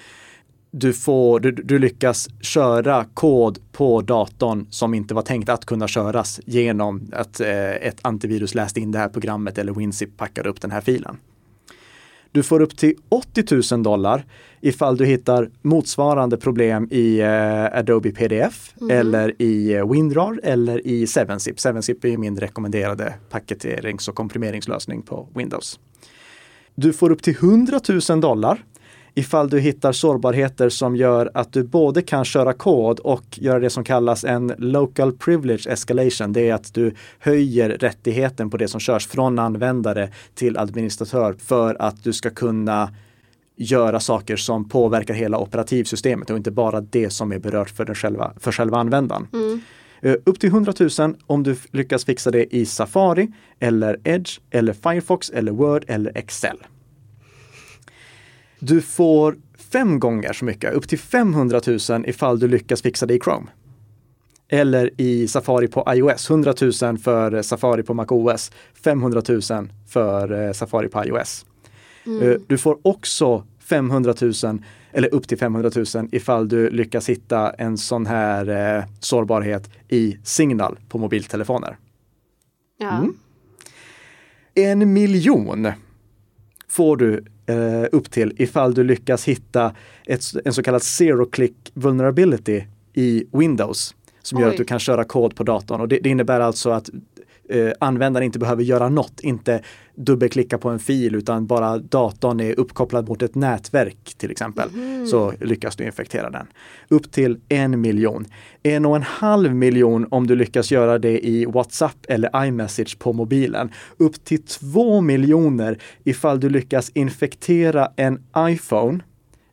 du, 0.71 0.93
får, 0.93 1.41
du, 1.41 1.53
du, 1.53 1.79
lyckas 1.79 2.29
köra 2.41 3.05
kod 3.15 3.59
på 3.73 4.01
datorn 4.01 4.67
som 4.71 4.95
inte 4.95 5.15
var 5.15 5.23
tänkt 5.23 5.49
att 5.49 5.65
kunna 5.65 5.89
köras 5.89 6.41
genom 6.47 7.11
att 7.13 7.41
eh, 7.41 7.71
ett 7.71 7.99
antivirus 8.03 8.55
läste 8.55 8.81
in 8.81 8.93
det 8.93 8.99
här 8.99 9.09
programmet 9.09 9.59
eller 9.59 9.73
WinZip 9.73 10.17
packade 10.17 10.49
upp 10.49 10.61
den 10.61 10.71
här 10.71 10.81
filen. 10.81 11.17
Du 12.35 12.43
får 12.43 12.61
upp 12.61 12.77
till 12.77 12.95
80 13.09 13.75
000 13.75 13.83
dollar 13.83 14.25
ifall 14.61 14.97
du 14.97 15.05
hittar 15.05 15.51
motsvarande 15.63 16.37
problem 16.37 16.89
i 16.91 17.21
eh, 17.21 17.79
Adobe 17.79 18.13
PDF 18.13 18.75
mm. 18.81 18.99
eller 18.99 19.43
i 19.43 19.75
eh, 19.75 19.91
WinRAR 19.91 20.41
eller 20.43 20.87
i 20.87 21.05
7zip. 21.05 21.55
7zip 21.55 22.07
är 22.07 22.17
min 22.17 22.37
rekommenderade 22.37 23.15
paketerings 23.31 24.09
och 24.09 24.15
komprimeringslösning 24.15 25.03
på 25.03 25.29
Windows. 25.35 25.81
Du 26.75 26.93
får 26.93 27.11
upp 27.11 27.23
till 27.23 27.37
100 27.37 27.81
000 28.09 28.21
dollar 28.21 28.65
ifall 29.15 29.49
du 29.49 29.61
hittar 29.61 29.93
sårbarheter 29.93 30.69
som 30.69 30.97
gör 30.97 31.31
att 31.35 31.53
du 31.53 31.65
både 31.65 32.03
kan 32.03 32.25
köra 32.25 32.53
kod 32.53 32.99
och 32.99 33.25
göra 33.33 33.59
det 33.59 33.71
som 33.71 33.85
kallas 33.85 34.25
en 34.25 34.53
local 34.59 35.13
privilege 35.13 35.69
escalation. 35.69 36.33
Det 36.33 36.49
är 36.49 36.55
att 36.55 36.75
du 36.75 36.95
höjer 37.19 37.69
rättigheten 37.69 38.51
på 38.51 38.57
det 38.57 38.69
som 38.69 38.81
körs 38.81 39.07
från 39.07 39.39
användare 39.39 40.11
till 40.35 40.59
administratör 40.59 41.33
för 41.39 41.77
att 41.79 42.05
du 42.05 42.13
ska 42.13 42.31
kunna 42.31 42.91
göra 43.57 44.01
saker 44.01 44.37
som 44.37 44.69
påverkar 44.69 45.15
hela 45.15 45.39
operativsystemet 45.39 46.31
och 46.31 46.37
inte 46.37 46.51
bara 46.51 46.81
det 46.81 47.11
som 47.11 47.33
är 47.33 47.39
berört 47.39 47.71
för, 47.71 47.85
den 47.85 47.95
själva, 47.95 48.33
för 48.41 48.53
själva 48.53 48.79
användaren. 48.79 49.27
Mm. 49.33 49.61
Uh, 50.05 50.15
upp 50.25 50.41
till 50.41 50.49
100 50.49 50.73
000 50.99 51.17
om 51.27 51.43
du 51.43 51.57
lyckas 51.73 52.05
fixa 52.05 52.31
det 52.31 52.57
i 52.57 52.67
Safari 52.67 53.33
eller 53.59 54.01
Edge 54.05 54.41
eller 54.51 54.73
Firefox 54.73 55.31
eller 55.31 55.53
Word 55.53 55.85
eller 55.89 56.19
Excel. 56.19 56.57
Du 58.67 58.81
får 58.83 59.37
fem 59.59 60.01
gånger 60.01 60.33
så 60.33 60.45
mycket, 60.45 60.75
upp 60.75 60.89
till 60.89 60.99
500 60.99 61.61
000 61.91 62.07
ifall 62.07 62.39
du 62.39 62.49
lyckas 62.49 62.83
fixa 62.83 63.07
det 63.07 63.15
i 63.15 63.21
Chrome. 63.21 63.47
Eller 64.49 64.91
i 65.01 65.29
Safari 65.29 65.69
på 65.69 65.85
iOS, 65.95 66.31
100 66.31 66.55
000 66.61 66.99
för 66.99 67.43
Safari 67.43 67.83
på 67.83 67.95
MacOS, 67.95 68.53
500 68.85 69.23
000 69.29 69.43
för 69.89 70.47
eh, 70.47 70.53
Safari 70.53 70.89
på 70.89 71.05
iOS. 71.05 71.47
Mm. 72.07 72.31
Eh, 72.31 72.37
du 72.47 72.59
får 72.59 72.79
också 72.83 73.45
500 73.59 74.15
000 74.21 74.33
eller 74.93 75.15
upp 75.15 75.29
till 75.29 75.39
500 75.39 75.71
000 75.95 76.09
ifall 76.13 76.49
du 76.49 76.71
lyckas 76.71 77.09
hitta 77.09 77.51
en 77.51 77.79
sån 77.79 78.07
här 78.07 78.77
eh, 78.79 78.85
sårbarhet 79.01 79.71
i 79.89 80.19
Signal 80.23 80.79
på 80.89 80.99
mobiltelefoner. 80.99 81.79
Ja. 82.79 82.97
Mm. 82.97 83.15
En 84.55 84.93
miljon 84.93 85.73
får 86.69 86.97
du 86.97 87.25
eh, 87.47 87.85
upp 87.93 88.11
till 88.11 88.33
ifall 88.37 88.75
du 88.75 88.85
lyckas 88.85 89.25
hitta 89.25 89.73
ett, 90.07 90.23
en 90.45 90.53
så 90.53 90.63
kallad 90.63 90.83
zero 90.83 91.27
click 91.27 91.73
vulnerability 91.75 92.65
i 92.95 93.25
Windows 93.33 93.95
som 94.23 94.39
Oj. 94.39 94.43
gör 94.43 94.51
att 94.51 94.57
du 94.57 94.65
kan 94.65 94.79
köra 94.79 95.05
kod 95.05 95.37
på 95.37 95.43
datorn. 95.43 95.81
Och 95.81 95.89
det, 95.89 95.99
det 96.03 96.09
innebär 96.09 96.41
alltså 96.41 96.71
att 96.71 96.91
eh, 97.49 97.73
användaren 97.79 98.25
inte 98.25 98.39
behöver 98.39 98.63
göra 98.63 98.89
något, 98.89 99.21
inte 99.21 99.63
dubbelklicka 99.95 100.59
på 100.59 100.69
en 100.69 100.79
fil 100.79 101.15
utan 101.15 101.47
bara 101.47 101.79
datorn 101.79 102.41
är 102.41 102.61
uppkopplad 102.61 103.09
mot 103.09 103.23
ett 103.23 103.35
nätverk 103.35 104.15
till 104.17 104.31
exempel. 104.31 104.69
Mm. 104.75 105.07
Så 105.07 105.33
lyckas 105.41 105.77
du 105.77 105.85
infektera 105.85 106.31
den. 106.31 106.47
Upp 106.89 107.13
till 107.13 107.41
en 107.49 107.81
miljon. 107.81 108.27
En 108.63 108.87
och 108.87 108.97
en 108.97 109.03
halv 109.03 109.55
miljon 109.55 110.07
om 110.11 110.27
du 110.27 110.37
lyckas 110.37 110.73
göra 110.73 110.99
det 110.99 111.27
i 111.27 111.45
WhatsApp 111.45 112.07
eller 112.09 112.47
iMessage 112.47 112.99
på 112.99 113.13
mobilen. 113.13 113.71
Upp 113.97 114.25
till 114.25 114.43
två 114.43 115.01
miljoner 115.01 115.79
ifall 116.05 116.41
du 116.41 116.49
lyckas 116.49 116.91
infektera 116.95 117.89
en 117.97 118.23
iPhone 118.39 119.01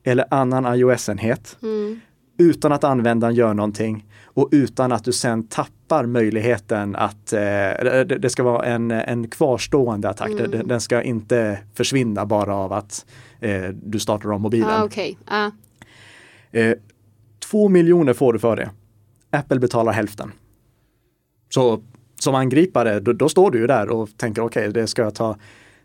eller 0.04 0.25
annan 0.32 0.75
iOS-enhet 0.75 1.58
mm. 1.62 1.99
utan 2.38 2.71
att 2.71 2.84
användaren 2.84 3.36
gör 3.36 3.54
någonting 3.54 4.06
och 4.23 4.49
utan 4.51 4.91
att 4.91 5.04
du 5.04 5.12
sen 5.12 5.47
tappar 5.47 5.80
möjligheten 6.06 6.95
att 6.95 7.34
eh, 7.34 7.39
det, 8.19 8.32
ska 8.32 8.43
vara 8.43 8.65
en, 8.65 8.91
en 8.91 9.27
kvarstående 9.27 10.10
attack. 10.10 10.32
Mm. 10.32 10.51
Den, 10.51 10.67
den, 10.67 10.82
ska 10.82 11.01
inte 11.01 11.60
försvinna 11.73 12.25
bara 12.25 12.56
av 12.56 12.73
att 12.73 13.06
eh, 13.39 13.63
du 13.63 13.99
startar 13.99 14.32
om 14.32 14.41
mobilen. 14.41 14.69
Ah, 14.69 14.84
okay. 14.84 15.15
ah. 15.25 15.51
Eh, 16.51 16.73
två 17.39 17.69
miljoner 17.69 18.13
får 18.13 18.34
du 18.34 18.39
för 18.39 18.56
det. 18.56 18.69
Apple 19.30 19.60
betalar 19.60 19.93
hälften. 19.93 20.32
Så 21.49 21.82
som 22.19 22.36
angripare, 22.36 22.99
då, 22.99 23.13
då 23.13 23.30
står 23.30 23.51
du 23.51 23.60
ju 23.60 23.67
där 23.67 23.89
och 23.89 24.10
tänker 24.17 24.41
okej, 24.41 24.69
okay, 24.69 24.82
det 24.82 24.88
ska 24.88 25.01
jag 25.01 25.15
ta 25.15 25.36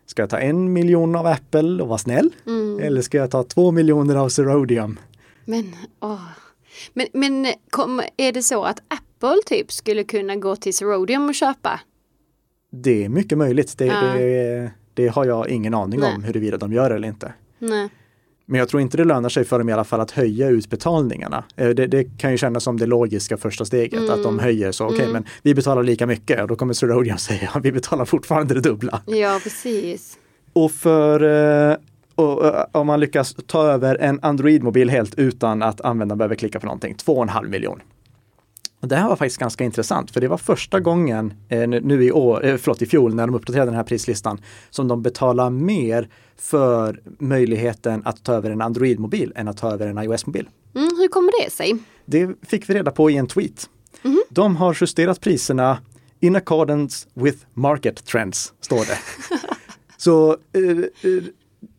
Ska 0.07 0.21
jag 0.21 0.29
ta 0.29 0.39
en 0.39 0.73
miljon 0.73 1.15
av 1.15 1.25
Apple 1.25 1.81
och 1.83 1.87
vara 1.87 1.97
snäll? 1.97 2.29
Mm. 2.45 2.79
Eller 2.79 3.01
ska 3.01 3.17
jag 3.17 3.31
ta 3.31 3.43
två 3.43 3.71
miljoner 3.71 4.15
av 4.15 4.29
Zerodium? 4.29 4.99
Men, 5.45 5.75
åh. 5.99 6.21
Men, 6.93 7.07
men 7.13 7.53
kom, 7.69 8.01
är 8.17 8.31
det 8.31 8.43
så 8.43 8.63
att 8.63 8.79
Apple 8.79 9.06
typ 9.45 9.71
skulle 9.71 10.03
kunna 10.03 10.35
gå 10.35 10.55
till 10.55 10.73
Zerodium 10.73 11.29
och 11.29 11.35
köpa? 11.35 11.79
Det 12.71 13.05
är 13.05 13.09
mycket 13.09 13.37
möjligt. 13.37 13.77
Det, 13.77 13.85
ja. 13.85 14.01
det, 14.01 14.71
det 14.93 15.07
har 15.07 15.25
jag 15.25 15.49
ingen 15.49 15.73
aning 15.73 15.99
Nej. 15.99 16.15
om 16.15 16.23
huruvida 16.23 16.57
de 16.57 16.73
gör 16.73 16.91
eller 16.91 17.07
inte. 17.07 17.33
Nej. 17.59 17.89
Men 18.49 18.59
jag 18.59 18.69
tror 18.69 18.81
inte 18.81 18.97
det 18.97 19.03
lönar 19.03 19.29
sig 19.29 19.45
för 19.45 19.59
dem 19.59 19.69
i 19.69 19.73
alla 19.73 19.83
fall 19.83 19.99
att 19.99 20.11
höja 20.11 20.49
utbetalningarna. 20.49 21.43
Eh, 21.55 21.69
det, 21.69 21.87
det 21.87 22.03
kan 22.17 22.31
ju 22.31 22.37
kännas 22.37 22.63
som 22.63 22.77
det 22.77 22.85
logiska 22.85 23.37
första 23.37 23.65
steget, 23.65 23.99
mm. 23.99 24.09
att 24.09 24.23
de 24.23 24.33
mm. 24.33 24.39
höjer 24.39 24.71
så 24.71 24.85
okej, 24.85 24.95
okay, 24.95 25.05
mm. 25.09 25.13
men 25.13 25.25
vi 25.41 25.55
betalar 25.55 25.83
lika 25.83 26.07
mycket 26.07 26.41
och 26.41 26.47
då 26.47 26.55
kommer 26.55 26.73
Zerodium 26.73 27.17
säga 27.27 27.51
vi 27.63 27.71
betalar 27.71 28.05
fortfarande 28.05 28.53
det 28.53 28.61
dubbla. 28.61 29.01
Ja, 29.05 29.39
precis. 29.43 30.17
Och 30.53 30.71
för 30.71 31.23
eh, 31.71 31.77
och, 32.15 32.45
uh, 32.45 32.63
om 32.71 32.87
man 32.87 32.99
lyckas 32.99 33.35
ta 33.47 33.63
över 33.63 33.95
en 33.95 34.19
Android-mobil 34.21 34.89
helt 34.89 35.15
utan 35.15 35.63
att 35.63 35.81
användaren 35.81 36.17
behöver 36.17 36.35
klicka 36.35 36.59
på 36.59 36.65
någonting, 36.65 36.95
2,5 36.95 37.49
miljon. 37.49 37.81
Och 38.81 38.87
det 38.87 38.95
här 38.95 39.09
var 39.09 39.15
faktiskt 39.15 39.37
ganska 39.37 39.63
intressant, 39.63 40.11
för 40.11 40.21
det 40.21 40.27
var 40.27 40.37
första 40.37 40.79
gången 40.79 41.33
eh, 41.49 41.67
nu 41.67 42.03
i, 42.03 42.11
år, 42.11 42.45
eh, 42.45 42.57
förlåt, 42.57 42.81
i 42.81 42.85
fjol 42.85 43.15
när 43.15 43.27
de 43.27 43.35
uppdaterade 43.35 43.71
den 43.71 43.75
här 43.75 43.83
prislistan 43.83 44.41
som 44.69 44.87
de 44.87 45.01
betalar 45.01 45.49
mer 45.49 46.09
för 46.37 47.01
möjligheten 47.19 48.01
att 48.05 48.23
ta 48.23 48.33
över 48.33 48.51
en 48.51 48.61
Android-mobil 48.61 49.33
än 49.35 49.47
att 49.47 49.57
ta 49.57 49.71
över 49.71 49.87
en 49.87 49.97
iOS-mobil. 49.97 50.49
Mm, 50.75 50.89
hur 50.97 51.07
kommer 51.07 51.43
det 51.43 51.51
sig? 51.51 51.77
Det 52.05 52.29
fick 52.47 52.69
vi 52.69 52.73
reda 52.73 52.91
på 52.91 53.09
i 53.09 53.17
en 53.17 53.27
tweet. 53.27 53.69
Mm. 54.03 54.23
De 54.29 54.55
har 54.55 54.77
justerat 54.81 55.21
priserna 55.21 55.77
in 56.19 56.35
accordance 56.35 57.07
with 57.13 57.37
market 57.53 58.05
trends, 58.05 58.53
står 58.61 58.79
det. 58.79 58.97
Så 59.97 60.29
eh, 60.31 60.61
eh 60.61 61.23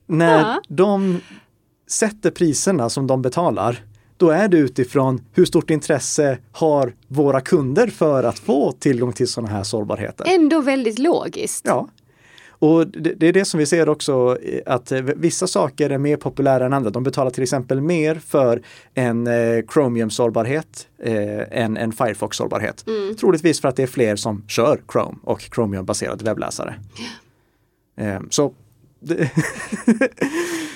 när 0.06 0.38
ja. 0.38 0.62
de 0.68 1.20
sätter 1.86 2.30
priserna 2.30 2.90
som 2.90 3.06
de 3.06 3.22
betalar, 3.22 3.84
då 4.18 4.30
är 4.30 4.48
det 4.48 4.58
utifrån 4.58 5.20
hur 5.32 5.44
stort 5.44 5.70
intresse 5.70 6.38
har 6.52 6.94
våra 7.08 7.40
kunder 7.40 7.86
för 7.86 8.24
att 8.24 8.38
få 8.38 8.72
tillgång 8.72 9.12
till 9.12 9.28
sådana 9.28 9.52
här 9.52 9.62
sårbarheter. 9.62 10.26
Ändå 10.28 10.60
väldigt 10.60 10.98
logiskt. 10.98 11.64
Ja. 11.66 11.88
Och 12.60 12.86
det, 12.88 13.28
är 13.28 13.32
det 13.32 13.44
som 13.44 13.58
vi 13.58 13.66
ser 13.66 13.88
också 13.88 14.38
att 14.66 14.92
vissa 15.16 15.46
saker 15.46 15.90
är 15.90 15.98
mer 15.98 16.16
populära 16.16 16.66
än 16.66 16.72
andra. 16.72 16.90
De 16.90 17.02
betalar 17.02 17.30
till 17.30 17.42
exempel 17.42 17.80
mer 17.80 18.14
för 18.14 18.62
en 18.94 19.26
eh, 19.26 19.62
Chromium-sårbarhet 19.72 20.88
eh, 21.02 21.62
än 21.62 21.76
en 21.76 21.92
Firefox-sårbarhet. 21.92 22.84
Mm. 22.86 23.16
Troligtvis 23.16 23.60
för 23.60 23.68
att 23.68 23.76
det 23.76 23.82
är 23.82 23.86
fler 23.86 24.16
som 24.16 24.44
kör 24.48 24.80
Chrome 24.92 25.16
och 25.24 25.40
Chromium-baserade 25.40 26.24
webbläsare. 26.24 26.74
Eh, 27.96 28.20
så 28.30 28.52
det, 29.00 29.16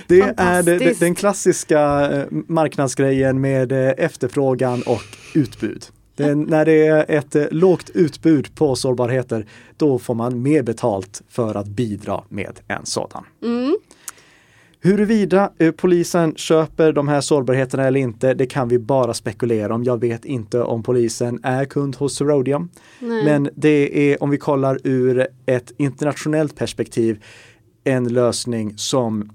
det 0.07 0.21
är 0.37 0.63
det, 0.63 1.01
den 1.01 1.15
klassiska 1.15 2.11
eh, 2.11 2.27
marknadsgrejen 2.31 3.41
med 3.41 3.73
eh, 3.73 3.93
efterfrågan 3.97 4.83
och 4.87 5.03
utbud. 5.35 5.85
Det, 6.15 6.35
när 6.35 6.65
det 6.65 6.87
är 6.87 7.05
ett 7.09 7.37
eh, 7.37 7.45
lågt 7.51 7.91
utbud 7.95 8.55
på 8.55 8.77
sårbarheter, 8.77 9.47
då 9.77 9.99
får 9.99 10.15
man 10.15 10.43
mer 10.43 10.63
betalt 10.63 11.23
för 11.29 11.55
att 11.55 11.67
bidra 11.67 12.25
med 12.29 12.61
en 12.69 12.87
sådan. 12.87 13.25
Mm. 13.43 13.77
Huruvida 14.85 15.51
polisen 15.77 16.35
köper 16.37 16.93
de 16.93 17.09
här 17.09 17.21
sårbarheterna 17.21 17.85
eller 17.85 18.01
inte, 18.01 18.35
det 18.35 18.47
kan 18.47 18.69
vi 18.69 18.79
bara 18.79 19.15
spekulera 19.15 19.75
om. 19.75 19.85
Jag 19.85 20.01
vet 20.01 20.25
inte 20.25 20.63
om 20.63 20.83
polisen 20.83 21.41
är 21.43 21.65
kund 21.65 21.97
hos 21.97 22.21
Rhodium. 22.21 22.69
Men 23.01 23.51
det 23.55 24.13
är, 24.13 24.23
om 24.23 24.31
vi 24.31 24.39
kollar 24.39 24.79
ur 24.85 25.27
ett 25.47 25.73
internationellt 25.77 26.57
perspektiv, 26.57 27.23
en 27.85 28.09
lösning 28.09 28.79
som 28.79 29.31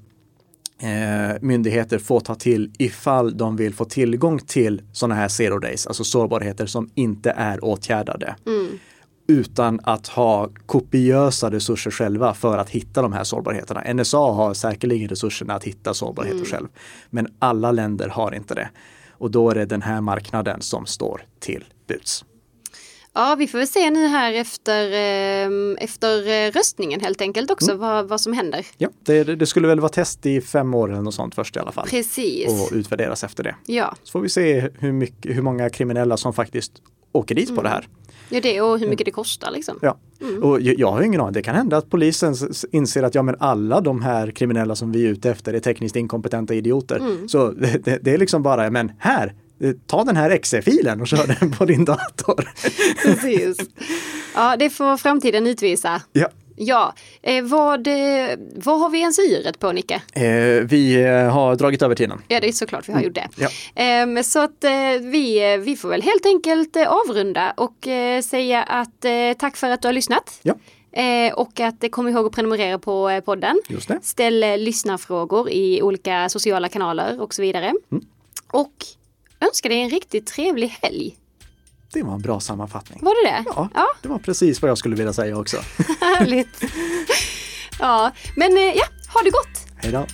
eh, 0.79 1.41
myndigheter 1.41 1.99
får 1.99 2.19
ta 2.19 2.35
till 2.35 2.71
ifall 2.77 3.37
de 3.37 3.55
vill 3.55 3.73
få 3.73 3.85
tillgång 3.85 4.39
till 4.39 4.81
sådana 4.91 5.15
här 5.15 5.27
zero 5.27 5.59
days, 5.59 5.87
alltså 5.87 6.03
sårbarheter 6.03 6.65
som 6.65 6.89
inte 6.95 7.31
är 7.31 7.63
åtgärdade. 7.63 8.35
Utan 9.27 9.79
att 9.83 10.07
ha 10.07 10.49
kopiösa 10.65 11.51
resurser 11.51 11.91
själva 11.91 12.33
för 12.33 12.57
att 12.57 12.69
hitta 12.69 13.01
de 13.01 13.13
här 13.13 13.23
sårbarheterna. 13.23 13.93
NSA 13.93 14.17
har 14.17 14.53
säkerligen 14.53 15.09
resurserna 15.09 15.53
att 15.53 15.63
hitta 15.63 15.93
sårbarheter 15.93 16.45
själv. 16.45 16.67
Men 17.09 17.27
alla 17.39 17.71
länder 17.71 18.09
har 18.09 18.35
inte 18.35 18.55
det. 18.55 18.69
Och 19.11 19.31
då 19.31 19.49
är 19.49 19.55
det 19.55 19.65
den 19.65 19.81
här 19.81 20.01
marknaden 20.01 20.61
som 20.61 20.85
står 20.85 21.21
till 21.39 21.65
buds. 21.87 22.25
Ja, 23.17 23.35
vi 23.39 23.47
får 23.47 23.57
väl 23.57 23.67
se 23.67 23.89
nu 23.89 24.07
här 24.07 24.33
efter, 24.33 24.91
eh, 24.91 25.83
efter 25.83 26.27
eh, 26.27 26.51
röstningen 26.51 27.01
helt 27.01 27.21
enkelt 27.21 27.51
också 27.51 27.75
vad, 27.75 28.07
vad 28.07 28.21
som 28.21 28.33
händer. 28.33 28.65
Ja, 28.77 28.89
det, 29.05 29.23
det 29.23 29.45
skulle 29.45 29.67
väl 29.67 29.79
vara 29.79 29.89
test 29.89 30.25
i 30.25 30.41
fem 30.41 30.73
år 30.73 30.91
eller 30.91 31.01
något 31.01 31.13
sånt 31.13 31.35
först 31.35 31.55
i 31.55 31.59
alla 31.59 31.71
fall. 31.71 31.87
Precis. 31.87 32.47
Och 32.47 32.75
utvärderas 32.75 33.23
efter 33.23 33.43
det. 33.43 33.55
Ja. 33.65 33.95
Så 34.03 34.11
får 34.11 34.19
vi 34.19 34.29
se 34.29 34.69
hur, 34.79 34.91
mycket, 34.91 35.37
hur 35.37 35.41
många 35.41 35.69
kriminella 35.69 36.17
som 36.17 36.33
faktiskt 36.33 36.71
åker 37.11 37.35
dit 37.35 37.55
på 37.55 37.61
det 37.61 37.69
här. 37.69 37.87
ja, 38.29 38.41
det 38.41 38.61
och 38.61 38.79
hur 38.79 38.89
mycket 38.89 39.05
det 39.05 39.11
kostar 39.11 39.51
liksom. 39.51 39.79
Ja. 39.81 39.97
Och 40.41 40.61
jag, 40.61 40.79
jag 40.79 40.91
har 40.91 41.01
ingen 41.01 41.21
aning, 41.21 41.33
det 41.33 41.41
kan 41.41 41.55
hända 41.55 41.77
att 41.77 41.89
polisen 41.89 42.35
inser 42.71 43.03
att 43.03 43.15
ja, 43.15 43.21
men 43.21 43.35
alla 43.39 43.81
de 43.81 44.01
här 44.01 44.31
kriminella 44.31 44.75
som 44.75 44.91
vi 44.91 45.05
är 45.05 45.09
ute 45.09 45.29
efter 45.29 45.53
är 45.53 45.59
tekniskt 45.59 45.95
inkompetenta 45.95 46.53
idioter. 46.53 47.27
Så 47.27 47.51
det, 47.57 47.85
det, 47.85 47.99
det 48.01 48.13
är 48.13 48.17
liksom 48.17 48.43
bara, 48.43 48.69
men 48.69 48.91
här, 48.99 49.33
ta 49.87 50.03
den 50.03 50.17
här 50.17 50.29
exe-filen 50.29 51.01
och 51.01 51.07
kör 51.07 51.27
den 51.39 51.51
på 51.51 51.65
din 51.65 51.85
dator. 51.85 52.49
Precis. 53.03 53.57
Ja, 54.35 54.55
det 54.59 54.69
får 54.69 54.97
framtiden 54.97 55.47
utvisa. 55.47 56.01
ja. 56.11 56.29
Ja, 56.59 56.93
eh, 57.21 57.43
vad, 57.43 57.87
eh, 57.87 57.93
vad 58.55 58.79
har 58.79 58.89
vi 58.89 58.99
ens 58.99 59.19
yret 59.19 59.59
på 59.59 59.71
Nicke? 59.71 60.01
Eh, 60.13 60.23
vi 60.67 60.95
eh, 61.03 61.29
har 61.33 61.55
dragit 61.55 61.81
över 61.81 61.95
tiden. 61.95 62.21
Ja, 62.27 62.39
det 62.39 62.47
är 62.47 62.51
såklart 62.51 62.89
vi 62.89 62.93
har 62.93 63.01
gjort 63.01 63.15
det. 63.15 63.27
Ja. 63.35 63.49
Ehm, 63.75 64.23
så 64.23 64.39
att 64.39 64.63
eh, 64.63 64.71
vi, 65.01 65.53
eh, 65.53 65.57
vi 65.57 65.75
får 65.75 65.89
väl 65.89 66.01
helt 66.01 66.25
enkelt 66.25 66.75
eh, 66.75 66.87
avrunda 66.87 67.53
och 67.57 67.87
eh, 67.87 68.21
säga 68.21 68.63
att 68.63 69.05
eh, 69.05 69.11
tack 69.39 69.57
för 69.57 69.69
att 69.69 69.81
du 69.81 69.87
har 69.87 69.93
lyssnat. 69.93 70.39
Ja, 70.41 70.55
Eh, 70.91 71.33
och 71.33 71.59
att 71.59 71.83
eh, 71.83 71.89
kom 71.89 72.07
ihåg 72.07 72.25
att 72.25 72.31
prenumerera 72.31 72.79
på 72.79 73.09
eh, 73.09 73.19
podden. 73.19 73.61
just 73.69 73.87
det. 73.87 73.99
Ställ 74.03 74.43
eh, 74.43 74.57
lyssnarfrågor 74.57 75.49
i 75.49 75.81
olika 75.81 76.29
sociala 76.29 76.69
kanaler 76.69 77.21
och 77.21 77.33
så 77.33 77.41
vidare. 77.41 77.73
Mm. 77.91 78.03
Och 78.51 78.73
önska 79.39 79.69
dig 79.69 79.81
en 79.81 79.89
riktigt 79.89 80.27
trevlig 80.27 80.67
helg. 80.81 81.17
Det 81.93 82.03
var 82.03 82.13
en 82.13 82.21
bra 82.21 82.39
sammanfattning. 82.39 82.99
Var 83.01 83.23
det 83.23 83.31
det? 83.31 83.43
Ja, 83.45 83.69
ja 83.73 83.87
det 84.01 84.07
var 84.07 84.19
precis 84.19 84.61
vad 84.61 84.71
jag 84.71 84.77
skulle 84.77 84.95
vilja 84.95 85.13
säga 85.13 85.37
också. 85.37 85.57
härligt. 86.01 86.63
ja, 87.79 88.11
men 88.35 88.57
eh, 88.57 88.63
ja, 88.63 88.85
ha 89.13 89.21
det 89.23 89.29
gott! 89.29 89.67
Hej 89.75 89.91
då! 89.91 90.05